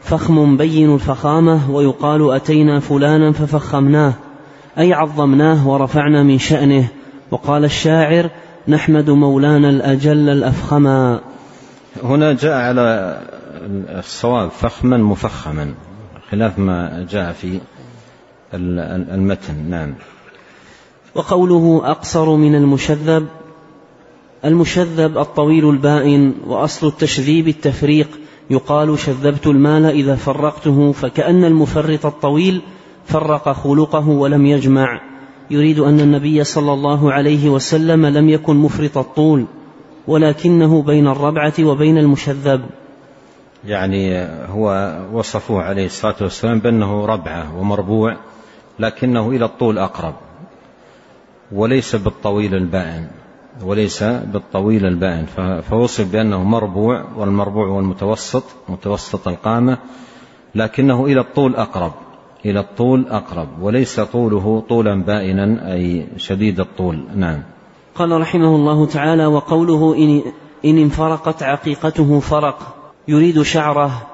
فخم 0.00 0.56
بين 0.56 0.94
الفخامة 0.94 1.70
ويقال 1.70 2.30
أتينا 2.30 2.80
فلانا 2.80 3.32
ففخمناه 3.32 4.12
أي 4.78 4.92
عظمناه 4.92 5.68
ورفعنا 5.68 6.22
من 6.22 6.38
شأنه. 6.38 6.88
وقال 7.30 7.64
الشاعر 7.64 8.30
نحمد 8.68 9.10
مولانا 9.10 9.70
الأجل 9.70 10.28
الأفخما 10.28 11.20
هنا 12.02 12.32
جاء 12.32 12.52
على 12.52 13.20
الصواب 13.98 14.50
فخما 14.50 14.96
مفخما 14.96 15.74
خلاف 16.30 16.58
ما 16.58 17.06
جاء 17.10 17.32
في 17.32 17.60
المتن 18.54 19.70
نعم. 19.70 19.94
وقوله 21.14 21.80
أقصر 21.84 22.36
من 22.36 22.54
المشذب 22.54 23.26
المشذب 24.44 25.18
الطويل 25.18 25.70
البائن 25.70 26.34
وأصل 26.46 26.86
التشذيب 26.86 27.48
التفريق 27.48 28.08
يقال 28.50 28.98
شذبت 28.98 29.46
المال 29.46 29.84
إذا 29.84 30.14
فرقته 30.14 30.92
فكأن 30.92 31.44
المفرط 31.44 32.06
الطويل 32.06 32.62
فرق 33.06 33.52
خلقه 33.52 34.08
ولم 34.08 34.46
يجمع. 34.46 35.00
يريد 35.50 35.78
أن 35.78 36.00
النبي 36.00 36.44
صلى 36.44 36.72
الله 36.72 37.12
عليه 37.12 37.48
وسلم 37.48 38.06
لم 38.06 38.28
يكن 38.28 38.56
مفرط 38.56 38.98
الطول 38.98 39.46
ولكنه 40.06 40.82
بين 40.82 41.06
الربعة 41.06 41.54
وبين 41.60 41.98
المشذب. 41.98 42.60
يعني 43.64 44.28
هو 44.48 44.96
وصفوه 45.12 45.62
عليه 45.62 45.86
الصلاة 45.86 46.14
والسلام 46.20 46.58
بأنه 46.58 47.06
ربعة 47.06 47.58
ومربوع 47.58 48.16
لكنه 48.78 49.30
إلى 49.30 49.44
الطول 49.44 49.78
أقرب 49.78 50.14
وليس 51.52 51.96
بالطويل 51.96 52.54
البائن 52.54 53.08
وليس 53.64 54.02
بالطويل 54.02 54.86
البائن. 54.86 55.26
فوصف 55.70 56.12
بأنه 56.12 56.44
مربوع 56.44 57.04
والمربوع 57.16 57.68
هو 57.68 57.80
المتوسط 57.80 58.44
متوسط 58.68 59.28
القامة 59.28 59.78
لكنه 60.54 61.04
إلى 61.04 61.20
الطول 61.20 61.56
أقرب. 61.56 61.92
إلى 62.50 62.60
الطول 62.60 63.06
أقرب 63.08 63.48
وليس 63.62 64.00
طوله 64.00 64.62
طولا 64.68 65.02
بائنا 65.02 65.72
أي 65.72 66.06
شديد 66.16 66.60
الطول. 66.60 67.04
نعم. 67.16 67.42
قال 67.94 68.20
رحمه 68.20 68.56
الله 68.56 68.86
تعالى 68.86 69.26
وقوله 69.26 69.96
إن, 69.96 70.22
إن 70.64 70.78
انفرقت 70.78 71.42
عقيقته 71.42 72.20
فرق 72.20 72.58
يريد 73.08 73.42
شعره 73.42 74.06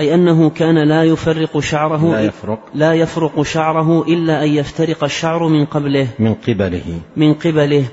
أي 0.00 0.14
أنه 0.14 0.50
كان 0.50 0.88
لا 0.88 1.04
يفرق 1.04 1.58
شعره 1.58 2.12
لا 2.12 2.20
يفرق. 2.20 2.58
لا 2.74 2.92
يفرق 2.92 3.42
شعره 3.42 4.02
إلا 4.02 4.44
أن 4.44 4.48
يفترق 4.48 5.04
الشعر 5.04 5.48
من 5.48 5.64
قبله. 5.64 6.08
من 6.18 6.34
قبله. 6.34 7.00
من 7.16 7.34
قبله. 7.34 7.84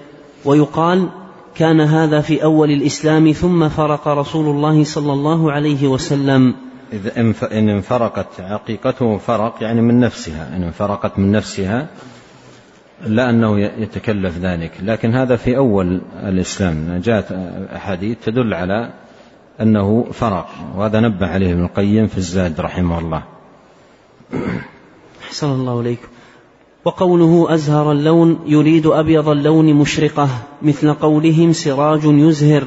ويقال 0.45 1.07
كان 1.55 1.81
هذا 1.81 2.21
في 2.21 2.43
أول 2.43 2.71
الإسلام 2.71 3.31
ثم 3.31 3.69
فرق 3.69 4.07
رسول 4.07 4.45
الله 4.45 4.83
صلى 4.83 5.13
الله 5.13 5.51
عليه 5.51 5.87
وسلم. 5.87 6.53
إذا 6.93 7.19
إن 7.51 7.69
انفرقت 7.69 8.39
عقيقته 8.39 9.17
فرق 9.17 9.55
يعني 9.61 9.81
من 9.81 9.99
نفسها 9.99 10.55
إن 10.55 10.63
انفرقت 10.63 11.19
من 11.19 11.31
نفسها 11.31 11.87
لا 13.01 13.29
أنه 13.29 13.59
يتكلف 13.59 14.37
ذلك. 14.37 14.71
لكن 14.83 15.15
هذا 15.15 15.35
في 15.35 15.57
أول 15.57 16.01
الإسلام 16.23 17.01
جاءت 17.03 17.31
أحاديث 17.75 18.17
تدل 18.25 18.53
على 18.53 18.93
أنه 19.61 20.05
فرق 20.11 20.49
وهذا 20.75 20.99
نبه 20.99 21.27
عليه 21.27 21.53
ابن 21.53 21.63
القيم 21.63 22.07
في 22.07 22.17
الزاد 22.17 22.61
رحمه 22.61 22.99
الله. 22.99 23.23
أحسن 25.27 25.51
الله 25.51 25.81
إليكم 25.81 26.07
وقوله 26.85 27.53
أزهر 27.53 27.91
اللون 27.91 28.39
يريد 28.45 28.87
أبيض 28.87 29.29
اللون 29.29 29.73
مشرقة 29.73 30.29
مثل 30.61 30.93
قولهم 30.93 31.53
سراج 31.53 32.01
يزهر 32.03 32.63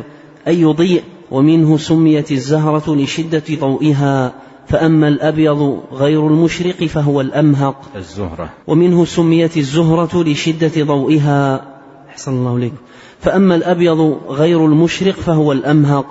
أي 0.46 0.60
يضيء. 0.60 1.02
ومنه 1.30 1.76
سميت 1.76 2.32
الزهرة 2.32 2.94
لشدة 2.94 3.42
ضوئها 3.60 4.32
فأما 4.66 5.08
الأبيض 5.08 5.80
غير 5.92 6.26
المشرق 6.26 6.84
فهو 6.84 7.20
الأمهق. 7.20 7.76
الزهرة. 7.96 8.50
ومنه 8.66 9.04
سميت 9.04 9.56
الزهرة 9.56 10.24
لشدة 10.24 10.84
ضوئها 10.84 11.62
أحسن 12.08 12.32
الله 12.32 12.56
إليكم 12.56 12.76
فأما 13.20 13.54
الأبيض 13.54 14.18
غير 14.28 14.66
المشرق 14.66 15.14
فهو 15.14 15.52
الأمهق. 15.52 16.06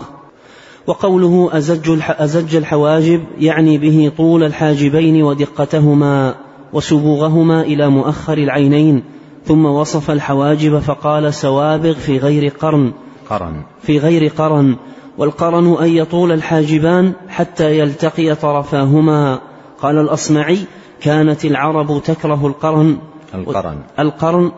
وقوله 0.88 1.50
أزج, 1.52 2.00
أزج 2.02 2.56
الحواجب 2.56 3.24
يعني 3.40 3.78
به 3.78 4.12
طول 4.18 4.44
الحاجبين 4.44 5.24
ودقتهما 5.24 6.36
وسبوغهما 6.74 7.62
إلى 7.62 7.90
مؤخر 7.90 8.38
العينين 8.38 9.04
ثم 9.46 9.66
وصف 9.66 10.12
الحواجب 10.12 10.80
فقال 10.80 11.34
سوابغ 11.34 11.94
في 11.94 12.18
غير 12.18 12.48
قرن. 12.60 12.92
قرن. 13.30 13.64
في 13.82 13.98
غير 13.98 14.28
قرن. 14.28 14.76
والقرن 15.18 15.84
أن 15.84 15.90
يطول 15.90 16.32
الحاجبان 16.32 17.14
حتى 17.30 17.80
يلتقي 17.80 18.36
طرفاهما. 18.36 19.40
قال 19.82 19.98
الأصمعي 19.98 20.60
كانت 21.02 21.46
العرب 21.46 22.02
تكره 22.04 22.48
القرن 22.48 22.98
القرن. 23.36 23.78
القرن 24.00 24.52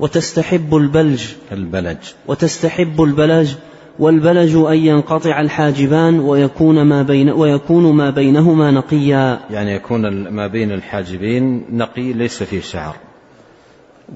وتستحب 0.00 0.76
البلج. 0.76 1.24
البلج. 1.52 1.98
وتستحب 2.26 3.02
البلج 3.02 3.54
والبلج 3.98 4.56
أن 4.56 4.76
ينقطع 4.76 5.40
الحاجبان 5.40 6.20
ويكون 6.20 6.82
ما 6.82 7.02
بين 7.02 7.30
ويكون 7.30 7.92
ما 7.92 8.10
بينهما 8.10 8.70
نقيا. 8.70 9.40
يعني 9.50 9.74
يكون 9.74 10.28
ما 10.28 10.46
بين 10.46 10.72
الحاجبين 10.72 11.64
نقي 11.70 12.12
ليس 12.12 12.42
فيه 12.42 12.60
شعر. 12.60 12.96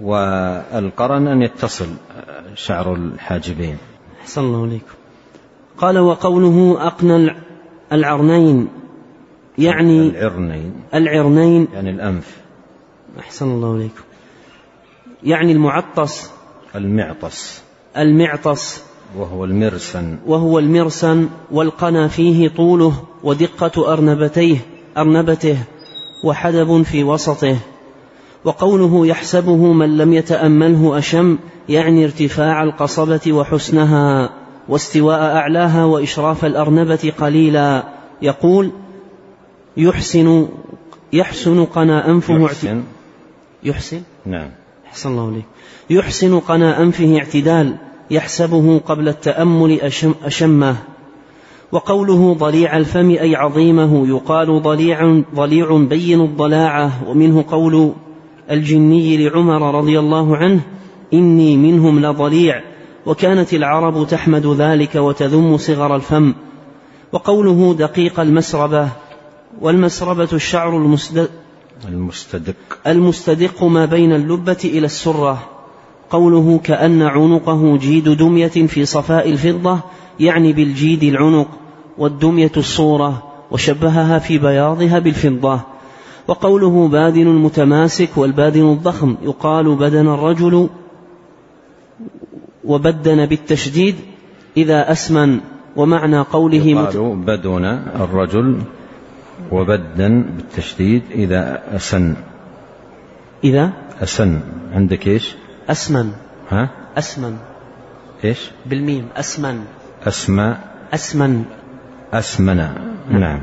والقرن 0.03 1.29
أن 1.29 1.43
يتصل 1.43 1.89
شعر 2.55 2.95
الحاجبين. 2.95 3.77
أحسن 4.23 4.41
الله 4.41 4.63
عليكم. 4.63 4.98
قال 5.81 5.99
وقوله 5.99 6.87
أقنى 6.87 7.37
العرنين 7.93 8.69
يعني 9.59 10.09
العرنين. 10.09 10.73
العرنين. 10.95 11.69
يعني 11.75 11.91
الأنف. 11.91 12.37
أحسن 13.19 13.51
الله 13.51 13.77
إليكم. 13.77 14.03
يعني 15.23 15.53
المعطس. 15.53 16.31
المعطس. 16.75 17.63
المعطس. 17.97 18.83
وهو 19.17 19.45
المرسن. 19.45 20.19
وهو 20.27 20.59
المرسن 20.59 21.29
والقنا 21.51 22.09
فيه 22.09 22.49
طوله 22.49 22.93
ودقة 23.25 23.93
أرنبتيه 23.93 24.59
أرنبته 24.97 25.59
وحدب 26.25 26.83
في 26.83 27.05
وسطه. 27.05 27.57
وقوله 28.45 29.07
يحسبه 29.07 29.73
من 29.73 29.97
لم 29.97 30.13
يتأمله 30.13 30.99
أشم 30.99 31.39
يعني 31.69 32.05
ارتفاع 32.05 32.63
القصبة 32.63 33.33
وحسنها. 33.33 34.31
واستواء 34.69 35.21
أعلاها 35.21 35.85
وإشراف 35.85 36.45
الأرنبة 36.45 37.13
قليلا. 37.19 37.85
يقول 38.23 38.71
يحسن 39.77 40.49
يحسن 41.13 41.65
قنا 41.65 42.11
أنفه 42.11 42.39
يحسن. 42.41 42.83
يحسن؟ 43.65 44.03
نعم. 44.27 44.51
أحسن 44.87 45.11
الله 45.11 45.27
عليك 45.27 45.45
يحسن 45.91 46.39
قنا 46.39 46.83
أنفه 46.83 47.19
اعتدال 47.19 47.77
يحسبه 48.11 48.79
قبل 48.79 49.09
التأمل 49.09 49.81
أشم 49.81 50.15
أشمه. 50.25 50.77
وقوله 51.73 52.35
ضليع 52.35 52.77
الفم 52.77 53.11
أي 53.11 53.37
عظيمه 53.37 54.09
يقال 54.09 54.63
ضليع 54.63 55.23
ضليع 55.35 55.77
بين 55.77 56.21
الضلاعة. 56.21 57.09
ومنه 57.09 57.45
قول 57.49 57.93
الجني 58.51 59.29
لعمر 59.29 59.79
رضي 59.79 59.99
الله 59.99 60.37
عنه 60.37 60.61
إني 61.15 61.57
منهم 61.57 62.01
لضليع. 62.01 62.68
وكانت 63.09 63.55
العرب 63.55 64.07
تحمد 64.07 64.47
ذلك 64.47 64.95
وتذم 64.95 65.57
صغر 65.57 65.97
الفم. 65.97 66.35
وقوله 67.13 67.75
دقيق 67.75 68.21
المسربة 68.21 68.89
والمسربة 69.61 70.29
الشعر 70.33 70.77
المستدق 70.77 71.31
المستدق. 71.89 72.55
المستدق 72.87 73.65
ما 73.65 73.85
بين 73.85 74.13
اللبة 74.13 74.59
إلى 74.65 74.87
السرة. 74.87 75.39
قوله 76.11 76.61
كأن 76.65 77.03
عنقه 77.03 77.77
جيد 77.77 78.09
دمية 78.09 78.67
في 78.67 78.85
صفاء 78.85 79.31
الفضة 79.31 79.79
يعني 80.21 80.53
بالجيد 80.53 81.03
العنق 81.03 81.49
والدمية 81.99 82.53
الصورة 82.57 83.23
وشبهها 83.51 84.19
في 84.19 84.39
بياضها 84.39 84.99
بالفضة. 84.99 85.61
وقوله 86.29 86.89
بادن 86.89 87.27
المتماسك 87.27 88.11
والبادن 88.17 88.73
الضخم 88.73 89.17
يقال 89.23 89.75
بدن 89.75 90.09
الرجل 90.09 90.69
وبدن 92.65 93.27
بالتشديد 93.27 93.97
إذا 94.57 94.93
أسمن 94.93 95.41
ومعنى 95.77 96.19
قوله 96.19 96.67
يقال 96.67 97.17
بدن 97.17 97.65
الرجل 98.01 98.63
وبدن 99.53 100.23
بالتشديد 100.23 101.03
إذا 101.11 101.63
أسن. 101.77 102.15
إذا 103.45 103.73
أسن. 104.03 104.41
عندك 104.73 105.07
إيش؟ 105.07 105.35
أسمن. 105.69 106.13
ها؟ 106.51 106.71
أسمن. 106.99 107.37
إيش؟ 108.25 108.51
بالميم. 108.67 109.09
أسمن. 109.17 109.65
أسمى. 110.07 110.57
أسمن. 110.95 111.45
أسمن. 112.13 112.57
نعم. 113.11 113.43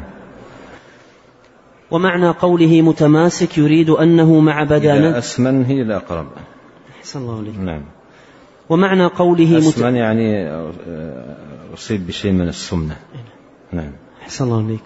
ومعنى 1.91 2.29
قوله 2.29 2.81
متماسك 2.81 3.57
يريد 3.57 3.89
أنه 3.89 4.39
مع 4.39 4.63
إذا 4.63 4.77
بدانة 4.77 5.17
أسمن 5.17 5.63
هي 5.65 5.81
الأقرب. 5.81 6.27
أحسن 6.99 7.19
الله 7.19 7.37
عليك 7.37 7.59
نعم. 7.59 7.94
ومعنى 8.69 9.05
قوله 9.05 9.57
مت... 9.57 9.63
أسمن 9.63 9.95
يعني 9.95 10.47
آه، 10.49 10.71
أصيب 11.73 12.07
بشيء 12.07 12.31
من 12.31 12.47
السمنة. 12.47 12.95
نعم. 13.73 13.91
أحسن 14.23 14.45
الله 14.45 14.63
عليك 14.63 14.81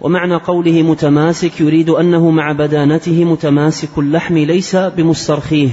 ومعنى 0.00 0.34
قوله 0.34 0.82
متماسك 0.82 1.60
يريد 1.60 1.90
أنه 1.90 2.30
مع 2.30 2.52
بدانته 2.52 3.24
متماسك 3.24 3.98
اللحم 3.98 4.38
ليس 4.38 4.76
بمسترخيه. 4.76 5.70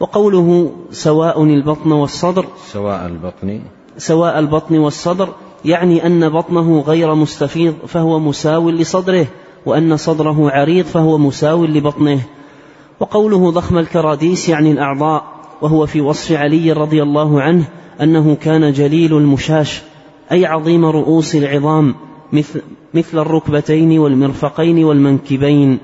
وقوله 0.00 0.72
سواء 0.90 1.44
البطن 1.44 1.92
والصدر 1.92 2.44
سواء 2.66 3.06
البطن. 3.06 3.60
سواء 3.98 4.38
البطن 4.38 4.78
والصدر 4.78 5.28
يعني 5.64 6.06
أن 6.06 6.28
بطنه 6.28 6.80
غير 6.80 7.14
مستفيض 7.14 7.74
فهو 7.86 8.18
مساو 8.18 8.70
لصدره 8.70 9.26
وأن 9.66 9.96
صدره 9.96 10.50
عريض 10.50 10.84
فهو 10.84 11.18
مساو 11.18 11.64
لبطنه. 11.64 12.20
وقوله 13.00 13.50
ضخم 13.50 13.78
الكراديس 13.78 14.48
يعني 14.48 14.70
الأعضاء 14.70 15.35
وهو 15.62 15.86
في 15.86 16.00
وصف 16.00 16.32
علي 16.32 16.72
رضي 16.72 17.02
الله 17.02 17.42
عنه 17.42 17.64
أنه 18.00 18.34
كان 18.34 18.72
جليل 18.72 19.16
المشاش 19.16 19.82
أي 20.32 20.46
عظيم 20.46 20.84
رؤوس 20.84 21.36
العظام 21.36 21.94
مثل, 22.32 22.62
مثل 22.94 23.18
الركبتين 23.18 23.98
والمرفقين 23.98 24.84
والمنكبين. 24.84 25.78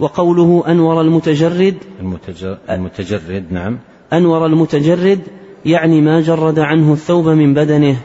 وقوله 0.00 0.64
أنور 0.68 1.00
المتجرد 1.00 1.74
المتجر 2.00 2.58
المتجرد 2.70 3.44
نعم. 3.50 3.78
أنور 4.12 4.46
المتجرد 4.46 5.20
يعني 5.64 6.00
ما 6.00 6.20
جرد 6.20 6.58
عنه 6.58 6.92
الثوب 6.92 7.28
من 7.28 7.54
بدنه 7.54 7.96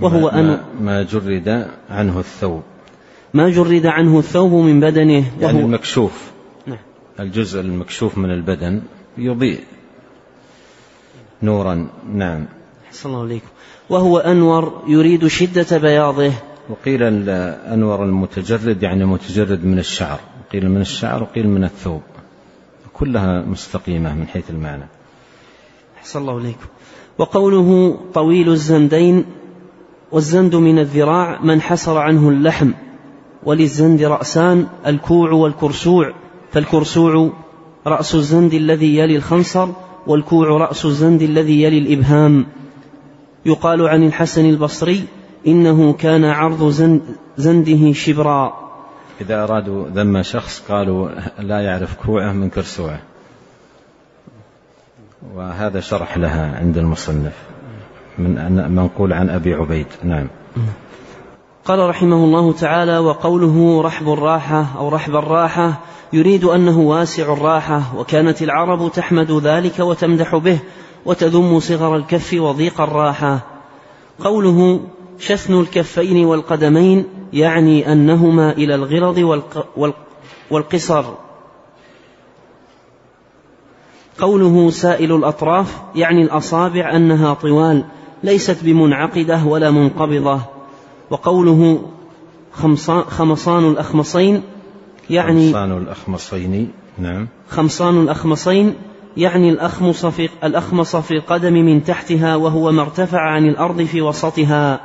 وهو 0.00 0.20
ما, 0.20 0.40
أن 0.40 0.60
ما, 0.80 1.02
جرد 1.02 1.68
عنه 1.90 2.18
الثوب. 2.18 2.62
ما 3.34 3.50
جرد 3.50 3.86
عنه 3.86 4.18
الثوب 4.18 4.52
من 4.52 4.80
بدنه 4.80 5.24
يعني 5.40 5.58
وهو 5.58 5.66
المكشوف. 5.66 6.30
نعم. 6.66 6.78
الجزء 7.20 7.60
المكشوف 7.60 8.18
من 8.18 8.30
البدن 8.30 8.82
يضيء. 9.18 9.60
نورا. 11.42 11.86
نعم. 12.14 12.44
أحسن 12.88 13.08
الله 13.08 13.22
عليكم. 13.22 13.46
وهو 13.90 14.18
أنور 14.18 14.82
يريد 14.88 15.26
شدة 15.26 15.78
بياضه. 15.78 16.32
وقيل 16.68 17.02
ال- 17.02 17.28
أنور 17.72 18.04
المتجرد 18.04 18.82
يعني 18.82 19.04
متجرد 19.04 19.64
من 19.64 19.78
الشعر. 19.78 20.20
قيل 20.52 20.70
من 20.70 20.80
الشعر 20.80 21.22
وقيل 21.22 21.48
من 21.48 21.64
الثوب. 21.64 22.02
كلها 22.92 23.42
مستقيمة 23.42 24.14
من 24.14 24.26
حيث 24.26 24.50
المعنى. 24.50 24.86
أحسن 25.98 26.20
الله 26.20 26.38
عليكم. 26.40 26.66
وقوله 27.18 27.98
طويل 28.14 28.48
الزندين 28.48 29.24
والزند 30.12 30.54
من 30.54 30.78
الذراع 30.78 31.42
من 31.42 31.60
حسر 31.60 31.98
عنه 31.98 32.28
اللحم 32.28 32.70
وللزند 33.44 34.02
رأسان 34.02 34.66
الكوع 34.86 35.30
والكرسوع. 35.32 36.12
فالكرسوع 36.52 37.30
رأس 37.86 38.14
الزند 38.14 38.54
الذي 38.54 38.96
يلي 38.96 39.16
الخنصر 39.16 39.68
والكوع 40.06 40.48
رأس 40.48 40.84
الزند 40.84 41.22
الذي 41.22 41.62
يلي 41.62 41.78
الإبهام. 41.78 42.46
يقال 43.46 43.88
عن 43.88 44.06
الحسن 44.06 44.44
البصري 44.44 45.04
إنه 45.46 45.92
كان 45.92 46.24
عرض 46.24 46.68
زند 46.68 47.02
زنده 47.36 47.92
شبرا. 47.92 48.52
إذا 49.20 49.44
أرادوا 49.44 49.88
ذم 49.88 50.22
شخص 50.22 50.62
قالوا 50.68 51.10
لا 51.38 51.60
يعرف 51.60 51.94
كوعه 52.06 52.32
من 52.32 52.50
كرسوعه. 52.50 53.00
وهذا 55.34 55.80
شرح 55.80 56.18
لها 56.18 56.56
عند 56.56 56.78
المصنف 56.78 57.32
من 58.18 58.70
منقول 58.72 59.12
عن 59.12 59.30
أبي 59.30 59.54
عبيد. 59.54 59.86
نعم. 60.04 60.28
قال 61.66 61.78
رحمه 61.78 62.16
الله 62.16 62.52
تعالى 62.52 62.98
وقوله 62.98 63.82
رحب 63.82 64.08
الراحة 64.08 64.66
أو 64.78 64.88
رحب 64.88 65.16
الراحة 65.16 65.80
يريد 66.12 66.44
أنه 66.44 66.80
واسع 66.80 67.32
الراحة 67.32 67.82
وكانت 67.96 68.42
العرب 68.42 68.92
تحمد 68.92 69.30
ذلك 69.30 69.78
وتمدح 69.78 70.36
به 70.36 70.58
وتذم 71.06 71.60
صغر 71.60 71.96
الكف 71.96 72.34
وضيق 72.34 72.80
الراحة. 72.80 73.38
قوله 74.20 74.80
شثن 75.18 75.60
الكفين 75.60 76.26
والقدمين 76.26 77.04
يعني 77.32 77.92
أنهما 77.92 78.52
إلى 78.52 78.74
الغلظ 78.74 79.18
والق 79.18 79.66
والق 79.76 79.96
والقصر. 80.50 81.04
قوله 84.18 84.70
سائل 84.70 85.12
الأطراف 85.12 85.80
يعني 85.94 86.22
الأصابع 86.22 86.96
أنها 86.96 87.34
طوال 87.34 87.84
ليست 88.22 88.64
بمنعقدة 88.64 89.44
ولا 89.44 89.70
منقبضة. 89.70 90.55
وقوله 91.10 91.82
خمصان, 92.52 93.64
الأخمصين 93.64 94.42
يعني 95.10 95.52
خمصان 95.52 95.72
الأخمصين 95.78 96.70
نعم. 96.98 97.28
خمصان 97.48 98.02
الأخمصين 98.02 98.74
يعني 99.16 99.50
الأخمص 99.50 100.06
في 100.06 100.28
الأخمص 100.44 100.96
في 100.96 101.14
القدم 101.14 101.52
من 101.52 101.84
تحتها 101.84 102.36
وهو 102.36 102.72
ما 102.72 102.82
ارتفع 102.82 103.20
عن 103.20 103.44
الأرض 103.48 103.82
في 103.82 104.02
وسطها. 104.02 104.80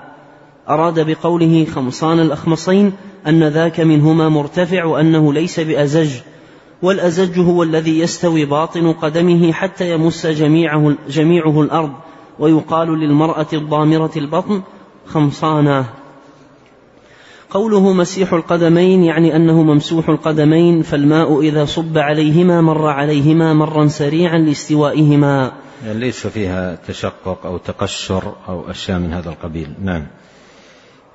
أراد 0.69 0.99
بقوله 0.99 1.65
خمصان 1.65 2.19
الأخمصين 2.19 2.93
أن 3.28 3.43
ذاك 3.43 3.80
منهما 3.80 4.30
مرتفع 4.30 4.86
وأنه 4.86 5.34
ليس 5.34 5.59
بأزج 5.59 6.11
والأزج 6.82 7.39
هو 7.39 7.63
الذي 7.63 7.99
يستوي 7.99 8.45
باطن 8.45 8.91
قدمه 8.93 9.51
حتى 9.51 9.91
يمس 9.91 10.28
جميعه, 10.28 10.93
جميعه 11.09 11.61
الأرض 11.61 11.91
ويقال 12.39 12.99
للمرأة 12.99 13.47
الضامرة 13.53 14.11
البطن 14.17 14.61
خمصانة. 15.07 16.00
قوله 17.51 17.93
مسيح 17.93 18.33
القدمين 18.33 19.03
يعني 19.03 19.35
أنه 19.35 19.61
ممسوح 19.63 20.09
القدمين 20.09 20.81
فالماء 20.81 21.41
إذا 21.41 21.65
صب 21.65 21.97
عليهما 21.97 22.61
مر 22.61 22.87
عليهما 22.87 23.53
مرا 23.53 23.87
سريعا 23.87 24.37
لاستوائهما. 24.37 25.51
يعني 25.85 25.99
ليس 25.99 26.27
فيها 26.27 26.77
تشقق 26.87 27.45
أو 27.45 27.57
تقشر 27.57 28.33
أو 28.47 28.71
أشياء 28.71 28.99
من 28.99 29.13
هذا 29.13 29.29
القبيل. 29.29 29.67
نعم. 29.83 30.07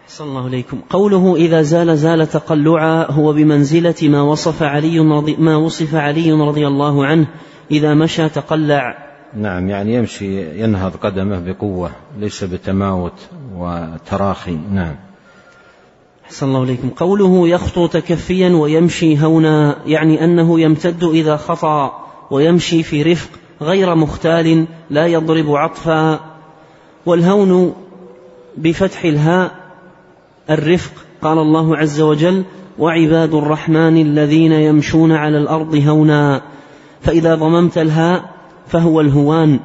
صلى 0.09 0.29
الله 0.29 0.45
عليكم 0.45 0.81
قوله 0.91 1.37
إذا 1.37 1.63
زال 1.63 1.99
زال 1.99 2.27
تقلعا 2.27 3.07
هو 3.11 3.33
بمنزلة 3.33 3.95
ما 4.03 4.23
وصف 4.23 4.63
علي 4.63 4.99
رضي 4.99 5.37
ما 5.37 5.57
وصف 5.57 5.95
علي 5.95 6.33
رضي 6.33 6.67
الله 6.67 7.07
عنه. 7.07 7.27
إذا 7.71 7.95
مشى 7.95 8.29
تقلع. 8.29 8.99
نعم 9.35 9.69
يعني 9.69 9.95
يمشي 9.95 10.61
ينهض 10.63 10.97
قدمه 10.97 11.41
بقوة 11.41 11.91
ليس 12.19 12.45
بتماوت 12.45 13.19
وتراخي. 13.55 14.59
نعم. 14.73 15.06
أحسن 16.27 16.47
الله 16.47 16.63
إليكم. 16.63 16.89
قوله 16.89 17.49
يخطو 17.49 17.87
تكفيا 17.87 18.49
ويمشي 18.49 19.25
هونا 19.25 19.77
يعني 19.87 20.25
أنه 20.25 20.61
يمتد 20.61 21.05
إذا 21.05 21.37
خطأ 21.37 22.07
ويمشي 22.31 22.83
في 22.83 23.03
رفق 23.03 23.29
غير 23.63 23.95
مختال 23.95 24.67
لا 24.91 25.07
يضرب 25.07 25.51
عطفا. 25.51 26.21
والهون 27.07 27.75
بفتح 28.57 29.05
الهاء 29.05 29.55
الرفق 30.51 30.93
قال 31.23 31.39
الله 31.39 31.77
عز 31.77 32.01
وجل 32.01 32.45
وعباد 32.79 33.35
الرحمن 33.35 33.97
الذين 33.97 34.53
يمشون 34.53 35.13
على 35.13 35.39
الأرض 35.39 35.75
هونا. 35.75 36.43
فإذا 37.03 37.35
ضممت 37.35 37.79
الهاء 37.79 38.25
فهو 38.67 39.01
الهوان 39.01 39.61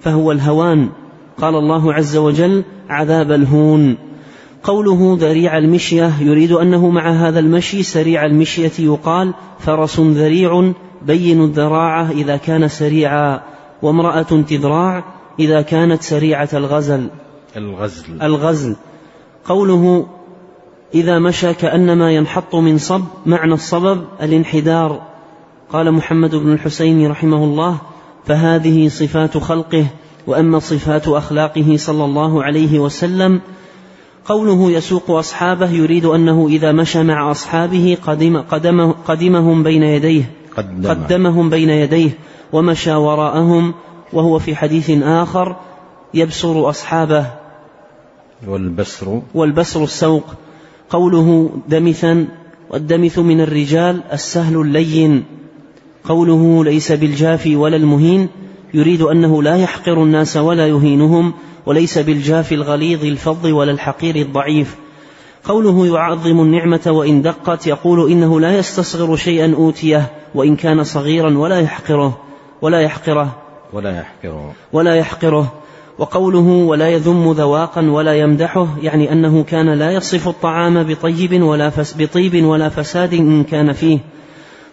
فهو 0.00 0.32
الهوان. 0.32 0.88
قال 1.40 1.54
الله 1.54 1.94
عز 1.94 2.16
وجل 2.16 2.64
عذاب 2.88 3.32
الهون. 3.32 4.07
قوله 4.62 5.16
ذريع 5.20 5.58
المشية 5.58 6.12
يريد 6.20 6.52
أنه 6.52 6.88
مع 6.88 7.10
هذا 7.10 7.40
المشي 7.40 7.82
سريع 7.82 8.24
المشية 8.24 8.72
يقال 8.78 9.34
فرس 9.58 10.00
ذريع 10.00 10.72
بين 11.02 11.44
الذراعة 11.44 12.10
إذا 12.10 12.36
كان 12.36 12.68
سريعا 12.68 13.40
وامرأة 13.82 14.22
تذراع 14.22 15.04
إذا 15.40 15.62
كانت 15.62 16.02
سريعة 16.02 16.48
الغزل. 16.52 17.08
الغزل. 17.56 18.22
الغزل. 18.22 18.76
قوله 19.44 20.06
إذا 20.94 21.18
مشى 21.18 21.54
كأنما 21.54 22.12
ينحط 22.12 22.54
من 22.54 22.78
صب 22.78 23.04
معنى 23.26 23.54
الصبب 23.54 24.04
الانحدار. 24.22 25.02
قال 25.72 25.92
محمد 25.92 26.34
بن 26.34 26.52
الحسين 26.52 27.10
رحمه 27.10 27.44
الله 27.44 27.78
فهذه 28.24 28.88
صفات 28.88 29.38
خلقه 29.38 29.86
وأما 30.26 30.58
صفات 30.58 31.08
أخلاقه 31.08 31.76
صلى 31.76 32.04
الله 32.04 32.44
عليه 32.44 32.78
وسلم 32.78 33.40
قوله 34.28 34.70
يسوق 34.70 35.10
أصحابه 35.10 35.70
يريد 35.70 36.04
أنه 36.04 36.46
إذا 36.48 36.72
مشى 36.72 37.02
مع 37.02 37.30
أصحابه 37.30 37.98
قدم 38.06 38.36
قدمه 38.36 38.94
قدمهم 39.08 39.62
بين 39.62 39.82
يديه. 39.82 40.30
قدم. 40.56 40.90
قدمهم 40.90 41.50
بين 41.50 41.70
يديه. 41.70 42.10
ومشى 42.52 42.94
وراءهم 42.94 43.74
وهو 44.12 44.38
في 44.38 44.56
حديث 44.56 44.90
آخر 45.02 45.56
يبصر 46.14 46.70
أصحابه. 46.70 47.26
والبسر. 48.48 49.22
والبسر 49.34 49.84
السوق. 49.84 50.24
قوله 50.90 51.50
دمثا 51.68 52.26
والدمث 52.70 53.18
من 53.18 53.40
الرجال 53.40 54.02
السهل 54.12 54.56
اللين. 54.56 55.24
قوله 56.04 56.64
ليس 56.64 56.92
بالجافي 56.92 57.56
ولا 57.56 57.76
المهين. 57.76 58.28
يريد 58.74 59.02
أنه 59.02 59.42
لا 59.42 59.56
يحقر 59.56 60.02
الناس 60.02 60.36
ولا 60.36 60.66
يهينهم. 60.66 61.32
وليس 61.68 61.98
بالجافي 61.98 62.54
الغليظ 62.54 63.04
الفظ 63.04 63.46
ولا 63.46 63.70
الحقير 63.72 64.16
الضعيف. 64.16 64.76
قوله 65.44 65.86
يعظم 65.86 66.40
النعمة 66.40 66.80
وإن 66.86 67.22
دقت 67.22 67.66
يقول 67.66 68.10
إنه 68.10 68.40
لا 68.40 68.58
يستصغر 68.58 69.16
شيئا 69.16 69.54
أوتيه 69.54 70.12
وإن 70.34 70.56
كان 70.56 70.84
صغيرا 70.84 71.38
ولا 71.38 71.60
يحقره 71.60 72.18
ولا 72.62 72.80
يحقره. 72.80 73.36
ولا 73.72 73.98
يحقره. 73.98 74.52
ولا 74.72 74.94
يحقره. 74.94 75.52
وقوله 75.98 76.48
ولا 76.48 76.88
يذم 76.88 77.32
ذواقا 77.32 77.90
ولا 77.90 78.14
يمدحه 78.14 78.66
يعني 78.82 79.12
أنه 79.12 79.42
كان 79.42 79.74
لا 79.74 79.90
يصف 79.90 80.28
الطعام 80.28 80.82
بطيب 80.82 81.42
ولا 81.42 81.70
فس 81.70 81.94
بطيب 81.98 82.44
ولا 82.44 82.68
فساد 82.68 83.14
إن 83.14 83.44
كان 83.44 83.72
فيه. 83.72 83.98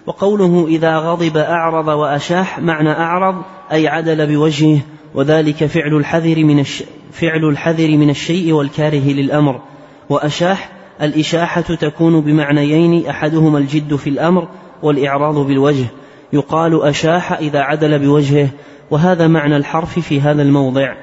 وقوله 0.06 0.66
إذا 0.68 0.98
غضب 0.98 1.38
أعرض 1.38 1.88
وأشاح 1.88 2.60
معنى 2.60 2.92
أعرض 2.92 3.36
أي 3.72 3.88
عدل 3.88 4.28
بوجهه. 4.28 4.80
وذلك 5.16 5.66
فعل 5.66 5.94
الحذر 5.94 6.44
من 6.44 6.60
الش... 6.60 6.84
فعل 7.12 7.46
الحذر 7.46 7.98
من 7.98 8.10
الشيء 8.10 8.54
والكاره 8.54 9.12
للأمر. 9.12 9.62
وأشاح 10.10 10.72
الإشاحة 11.02 11.62
تكون 11.62 12.22
بمعنيين 12.22 13.08
أحدهما 13.08 13.58
الجد 13.58 13.96
في 13.96 14.10
الأمر 14.10 14.48
والإعراض 14.84 15.36
بالوجه. 15.36 15.86
يقال 16.34 16.84
أشاح 16.84 17.34
إذا 17.34 17.60
عدل 17.60 18.00
بوجهه 18.00 18.50
وهذا 18.92 19.28
معنى 19.28 19.58
الحرف 19.58 20.00
في 20.00 20.22
هذا 20.22 20.42
الموضع. 20.42 20.96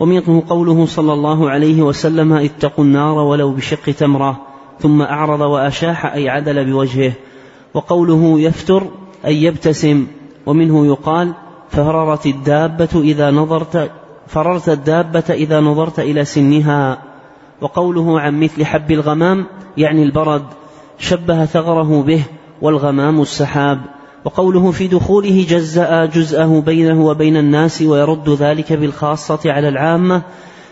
ومنه 0.00 0.42
قوله 0.48 0.86
صلى 0.86 1.12
الله 1.12 1.50
عليه 1.50 1.82
وسلم 1.82 2.32
اتقوا 2.32 2.84
النار 2.84 3.18
ولو 3.18 3.52
بشق 3.52 3.90
تمرة. 3.90 4.46
ثم 4.80 5.02
أعرض 5.02 5.40
وأشاح 5.40 6.06
أي 6.06 6.28
عدل 6.28 6.64
بوجهه. 6.72 7.12
وقوله 7.74 8.40
يفتر 8.40 8.86
أي 9.26 9.42
يبتسم. 9.42 10.06
ومنه 10.46 10.86
يقال 10.86 11.32
فررت 11.72 12.26
الدابة 12.26 12.88
إذا 12.94 13.30
نظرت 13.30 13.90
فررت 14.26 14.68
الدابة 14.68 15.24
إذا 15.30 15.60
نظرت 15.60 16.00
إلى 16.00 16.24
سنها. 16.24 17.02
وقوله 17.60 18.20
عن 18.20 18.40
مثل 18.40 18.64
حب 18.64 18.90
الغمام 18.90 19.46
يعني 19.76 20.02
البرد 20.02 20.44
شبه 20.98 21.44
ثغره 21.44 22.02
به 22.02 22.22
والغمام 22.62 23.20
السحاب. 23.20 23.80
وقوله 24.24 24.70
في 24.70 24.88
دخوله 24.88 25.46
جزأ 25.48 26.06
جزءه 26.06 26.60
بينه 26.60 27.06
وبين 27.06 27.36
الناس 27.36 27.82
ويرد 27.82 28.28
ذلك 28.28 28.72
بالخاصة 28.72 29.40
على 29.46 29.68
العامة 29.68 30.22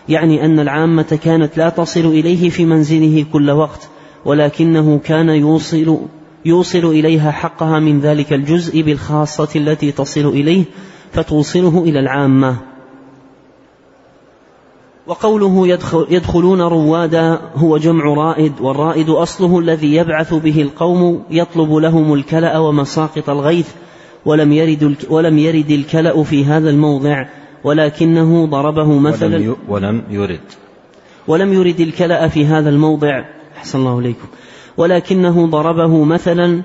يعني 0.09 0.45
أن 0.45 0.59
العامة 0.59 1.19
كانت 1.23 1.57
لا 1.57 1.69
تصل 1.69 2.05
إليه 2.05 2.49
في 2.49 2.65
منزله 2.65 3.25
كل 3.33 3.51
وقت 3.51 3.89
ولكنه 4.25 4.99
كان 5.03 5.29
يوصل 5.29 5.97
يوصل 6.45 6.85
إليها 6.85 7.31
حقها 7.31 7.79
من 7.79 7.99
ذلك 7.99 8.33
الجزء 8.33 8.81
بالخاصة 8.81 9.49
التي 9.55 9.91
تصل 9.91 10.25
إليه 10.27 10.63
فتوصله 11.11 11.83
إلى 11.83 11.99
العامة. 11.99 12.55
وقوله 15.07 15.67
يدخل 15.67 16.07
يدخلون 16.09 16.61
روادا 16.61 17.39
هو 17.55 17.77
جمع 17.77 18.03
رائد 18.03 18.53
والرائد 18.61 19.09
أصله 19.09 19.59
الذي 19.59 19.95
يبعث 19.95 20.33
به 20.33 20.61
القوم 20.61 21.23
يطلب 21.29 21.73
لهم 21.73 22.13
الكلأ 22.13 22.57
ومساقط 22.57 23.29
الغيث 23.29 23.69
ولم 24.25 24.51
يرد 24.51 24.95
ولم 25.09 25.37
يرد 25.37 25.71
الكلأ 25.71 26.23
في 26.23 26.45
هذا 26.45 26.69
الموضع 26.69 27.25
ولكنه 27.63 28.45
ضربه 28.45 28.99
مثلا. 28.99 29.55
ولم, 29.67 30.03
يرد. 30.09 30.39
ولم 31.27 31.53
يرد 31.53 31.79
الكلأ 31.79 32.27
في 32.27 32.45
هذا 32.45 32.69
الموضع. 32.69 33.25
أحسن 33.57 33.79
الله 33.79 33.99
إليكم. 33.99 34.27
ولكنه 34.77 35.47
ضربه 35.47 36.03
مثلا 36.03 36.61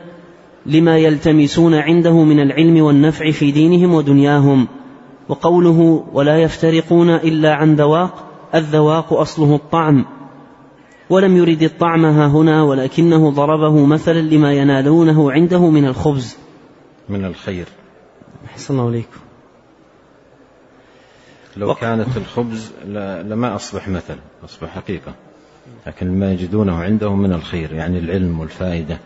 لما 0.67 0.99
يلتمسون 0.99 1.75
عنده 1.75 2.25
من 2.25 2.41
العلم 2.41 2.83
والنفع 2.83 3.31
في 3.31 3.51
دينهم 3.51 3.95
ودنياهم. 3.95 4.69
وقوله 5.29 6.07
ولا 6.13 6.43
يفترقون 6.43 7.11
إلا 7.11 7.55
عن 7.55 7.75
ذواق 7.75 8.27
الذواق 8.55 9.13
أصله 9.13 9.55
الطعم. 9.55 10.05
ولم 11.11 11.37
يرد 11.37 11.63
الطعم 11.63 12.05
ها 12.05 12.27
هنا 12.27 12.63
ولكنه 12.63 13.31
ضربه 13.31 13.87
مثلا 13.87 14.21
لما 14.21 14.53
ينالونه 14.53 15.33
عنده 15.33 15.71
من 15.71 15.87
الخبز. 15.87 16.37
من 17.09 17.25
الخير. 17.25 17.67
أحسن 18.47 18.75
الله 18.75 18.87
عليكم. 18.87 19.21
لو 21.57 21.75
كانت 21.75 22.17
الخبز 22.17 22.73
لما 23.25 23.57
أصبح 23.57 23.89
مثل 23.89 24.17
أصبح 24.45 24.69
حقيقة. 24.69 25.15
لكن 25.87 26.19
ما 26.19 26.33
يجدونه 26.33 26.75
عنده 26.75 27.15
من 27.15 27.33
الخير 27.33 27.73
يعني 27.73 27.99
العلم 27.99 28.41
والفائدة. 28.41 28.99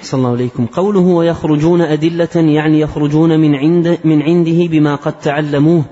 أحسن 0.00 0.18
الله 0.18 0.34
إليكم 0.34 0.66
قوله 0.66 1.00
ويخرجون 1.00 1.80
أدلة 1.80 2.28
يعني 2.34 2.80
يخرجون 2.80 3.40
من, 3.40 3.54
عند 3.54 3.98
من 4.04 4.22
عنده 4.22 4.66
بما 4.66 4.94
قد 4.94 5.18
تعلموه 5.18 5.84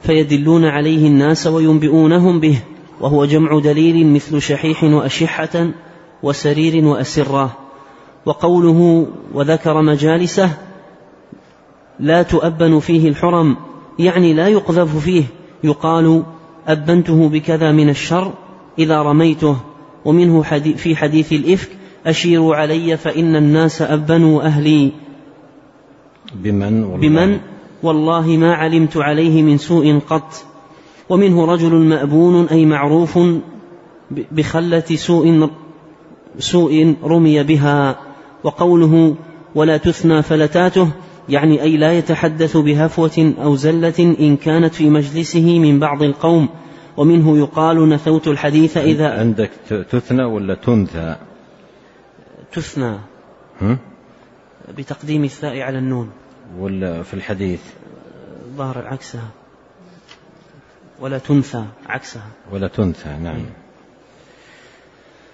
فيدلون 0.00 0.64
عليه 0.64 1.06
الناس 1.06 1.46
وينبئونهم 1.46 2.40
به 2.40 2.58
وهو 3.00 3.24
جمع 3.24 3.58
دليل 3.58 4.06
مثل 4.06 4.42
شحيح 4.42 4.84
وأشحة 4.84 5.70
وسرير 6.22 6.84
وأسرة. 6.84 7.56
وقوله 8.26 9.06
وذكر 9.34 9.82
مجالسه 9.82 10.50
لا 12.00 12.22
تؤبن 12.22 12.78
فيه 12.78 13.08
الحرم 13.08 13.56
يعني 13.98 14.32
لا 14.32 14.48
يقذف 14.48 14.96
فيه 14.96 15.24
يقال 15.64 16.22
أبنته 16.68 17.28
بكذا 17.28 17.72
من 17.72 17.88
الشر 17.88 18.32
إذا 18.78 19.02
رميته 19.02 19.56
ومنه 20.04 20.42
في 20.76 20.96
حديث 20.96 21.32
الإفك 21.32 21.79
أشيروا 22.06 22.56
علي 22.56 22.96
فإن 22.96 23.36
الناس 23.36 23.82
أبنوا 23.82 24.42
أهلي 24.42 24.92
بمن؟ 26.34 26.84
والله. 26.84 27.08
بمن؟ 27.08 27.38
والله 27.82 28.26
ما 28.26 28.54
علمت 28.54 28.96
عليه 28.96 29.42
من 29.42 29.58
سوء 29.58 29.98
قط. 29.98 30.44
ومنه 31.08 31.44
رجل 31.44 31.74
مأبون 31.74 32.48
أي 32.48 32.66
معروف 32.66 33.18
بخلة 34.10 34.84
سوء 34.94 35.50
سوء 36.38 36.94
رمي 37.04 37.42
بها. 37.42 37.96
وقوله 38.44 39.14
ولا 39.54 39.76
تثنى 39.76 40.22
فلتاته 40.22 40.88
يعني 41.28 41.62
أي 41.62 41.76
لا 41.76 41.92
يتحدث 41.92 42.56
بهفوة 42.56 43.34
أو 43.42 43.56
زلة 43.56 44.16
إن 44.20 44.36
كانت 44.36 44.74
في 44.74 44.90
مجلسه 44.90 45.58
من 45.58 45.78
بعض 45.78 46.02
القوم. 46.02 46.48
ومنه 46.96 47.38
يقال 47.38 47.88
نثوت 47.88 48.28
الحديث 48.28 48.76
إذا 48.76 49.08
عندك 49.08 49.50
تثنى 49.90 50.24
ولا 50.24 50.54
تنثى؟ 50.54 51.16
تثنى؟ 52.52 52.98
بتقديم 54.68 55.24
الثاء 55.24 55.60
على 55.60 55.78
النون. 55.78 56.10
ولا 56.58 57.02
في 57.02 57.14
الحديث؟ 57.14 57.60
ظهر 58.56 58.86
عكسها. 58.86 59.28
ولا 61.00 61.18
تنثى 61.18 61.64
عكسها. 61.86 62.30
ولا 62.52 62.68
تنثى 62.68 63.08
نعم. 63.08 63.44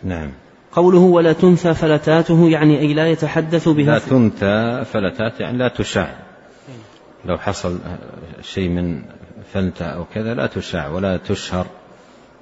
نعم. 0.03 0.33
قوله 0.73 0.99
ولا 0.99 1.33
تنثى 1.33 1.75
فلتاته 1.75 2.49
يعني 2.49 2.81
أي 2.81 2.95
لا 2.95 3.07
يتحدث 3.07 3.69
بها 3.69 3.87
لا 3.87 3.99
تنثى 3.99 4.85
فلتات 4.85 5.41
يعني 5.41 5.59
لا 5.59 5.69
تشاع 5.69 6.17
لو 7.25 7.39
حصل 7.39 7.81
شيء 8.41 8.69
من 8.69 9.03
فلتة 9.53 9.87
أو 9.87 10.05
كذا 10.05 10.35
لا 10.35 10.47
تشاع 10.47 10.89
ولا 10.89 11.17
تشهر 11.17 11.67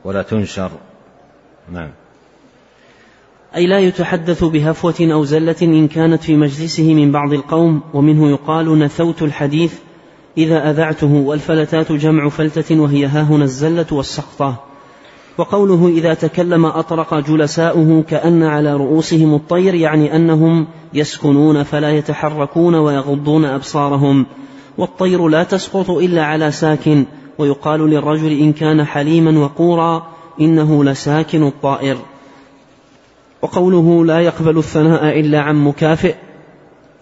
ولا 0.05 0.23
تنشر. 0.23 0.71
نعم. 1.73 1.91
أي 3.57 3.67
لا 3.67 3.79
يتحدث 3.79 4.45
بهفوة 4.45 4.95
أو 5.01 5.25
زلة 5.25 5.57
إن 5.63 5.89
كانت 5.89 6.23
في 6.23 6.37
مجلسه 6.37 6.95
من 6.95 7.13
بعض 7.13 7.33
القوم 7.33 7.81
ومنه 7.95 8.31
يقال 8.31 8.79
نثوت 8.79 9.23
الحديث 9.23 9.75
إذا 10.39 10.71
أذعته 10.71 11.13
والفلتات 11.13 11.93
جمع 11.93 12.29
فلتة 12.29 12.81
وهي 12.81 13.07
هاهنا 13.07 13.45
الزلة 13.45 13.87
والسقطة. 13.93 14.57
وقوله 15.39 15.89
إذا 15.89 16.15
تكلم 16.15 16.67
أطرق 16.67 17.15
جلساؤه 17.15 18.03
كأن 18.09 18.43
على 18.43 18.77
رؤوسهم 18.77 19.35
الطير 19.35 19.75
يعني 19.75 20.17
أنهم 20.17 20.67
يسكنون 20.95 21.63
فلا 21.63 21.91
يتحركون 21.91 22.75
ويغضون 22.75 23.45
أبصارهم. 23.45 24.27
والطير 24.79 25.29
لا 25.29 25.43
تسقط 25.43 25.91
إلا 25.91 26.25
على 26.25 26.51
ساكن 26.51 27.05
ويقال 27.39 27.91
للرجل 27.91 28.39
إن 28.41 28.53
كان 28.53 28.85
حليما 28.85 29.39
وقورا 29.39 30.07
إنه 30.41 30.85
لساكن 30.85 31.47
الطائر. 31.47 31.97
وقوله 33.45 34.05
لا 34.05 34.21
يقبل 34.21 34.59
الثناء 34.59 35.21
إلا 35.21 35.41
عن 35.41 35.57
مكافئ 35.57 36.15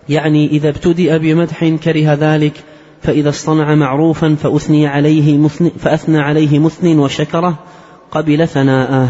يعني 0.09 0.47
إذا 0.47 0.69
ابتدأ 0.69 1.17
بمدح 1.17 1.65
كره 1.85 2.15
ذلك 2.15 2.53
فإذا 3.03 3.29
اصطنع 3.29 3.75
معروفا 3.75 4.35
فأثني 4.35 4.87
عليه 4.87 5.39
مثن 5.39 5.71
فأثنى 5.79 6.19
عليه 6.19 6.59
مثن 6.59 6.99
وشكره 6.99 7.59
قبل 8.11 8.49
ثناءه. 8.49 9.09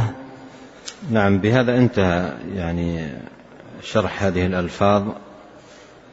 نعم 1.11 1.39
بهذا 1.39 1.76
انتهى 1.76 2.33
يعني 2.55 3.09
شرح 3.83 4.22
هذه 4.22 4.47
الألفاظ 4.47 5.03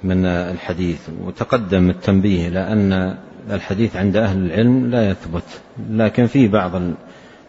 من 0.04 0.26
الحديث 0.26 1.00
وتقدم 1.24 1.90
التنبيه 1.90 2.48
إلى 2.48 2.60
أن 2.60 3.18
الحديث 3.52 3.96
عند 3.96 4.18
أهل 4.18 4.46
العلم 4.46 4.90
لا 4.92 5.10
يثبت 5.10 5.44
لكن 5.90 6.28
في 6.28 6.48
بعض 6.48 6.72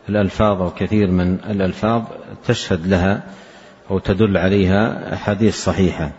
الألفاظ 0.09 0.63
أو 0.63 0.71
كثير 0.71 1.11
من 1.11 1.39
الألفاظ 1.51 2.03
تشهد 2.47 2.87
لها 2.87 3.23
أو 3.91 3.99
تدل 3.99 4.37
عليها 4.37 5.15
أحاديث 5.15 5.57
صحيحة 5.65 6.11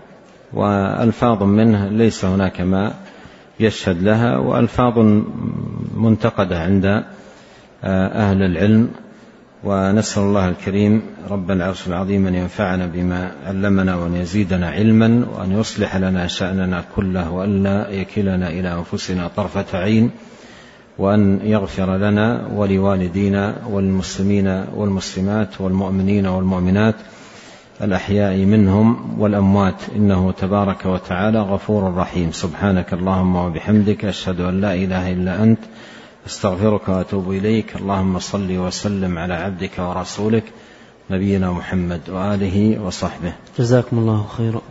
وألفاظ 0.54 1.44
منه 1.44 1.88
ليس 1.88 2.26
هناك 2.26 2.62
ما 2.62 2.94
يشهد 3.60 4.04
لها 4.04 4.38
وألفاظ 4.38 5.00
منتقدة 5.96 6.60
عند 6.60 7.04
أهل 7.84 8.44
العلم. 8.44 8.90
ونسأل 9.64 10.24
الله 10.24 10.50
الكريم 10.50 11.02
رب 11.30 11.52
العرش 11.52 11.88
العظيم 11.88 12.28
أن 12.28 12.36
ينفعنا 12.36 12.86
بما 12.86 13.32
علمنا 13.46 13.96
وأن 13.96 14.16
يزيدنا 14.16 14.70
علما 14.70 15.26
وأن 15.36 15.52
يصلح 15.52 15.96
لنا 15.96 16.28
شأننا 16.28 16.84
كله 16.96 17.32
وأن 17.32 17.64
لا 17.64 17.90
يكلنا 17.90 18.50
إلى 18.50 18.74
أنفسنا 18.74 19.28
طرفة 19.28 19.78
عين 19.78 20.12
وأن 20.98 21.40
يغفر 21.44 21.98
لنا 21.98 22.48
ولوالدينا 22.54 23.56
والمسلمين 23.70 24.48
والمسلمات 24.76 25.62
والمؤمنين 25.62 26.26
والمؤمنات. 26.28 26.96
الأحياء 27.82 28.38
منهم 28.38 29.20
والأموات. 29.20 29.82
إنه 29.96 30.32
تبارك 30.32 30.86
وتعالى 30.86 31.42
غفور 31.42 31.94
رحيم. 31.94 32.32
سبحانك 32.32 32.94
اللهم 32.94 33.36
وبحمدك 33.36 34.06
أشهد 34.06 34.42
أن 34.42 34.62
لا 34.62 34.74
إله 34.74 35.12
إلا 35.12 35.44
أنت. 35.44 35.60
أستغفرك 36.28 36.90
وأتوب 36.90 37.32
إليك. 37.32 37.76
اللهم 37.76 38.20
صل 38.20 38.58
وسلم 38.58 39.18
على 39.18 39.34
عبدك 39.34 39.72
ورسولك 39.80 40.44
نبينا 41.12 41.52
محمد 41.52 42.02
وآله 42.10 42.80
وصحبه. 42.82 43.34
جزاكم 43.60 43.98
الله 43.98 44.26
خيرا. 44.38 44.62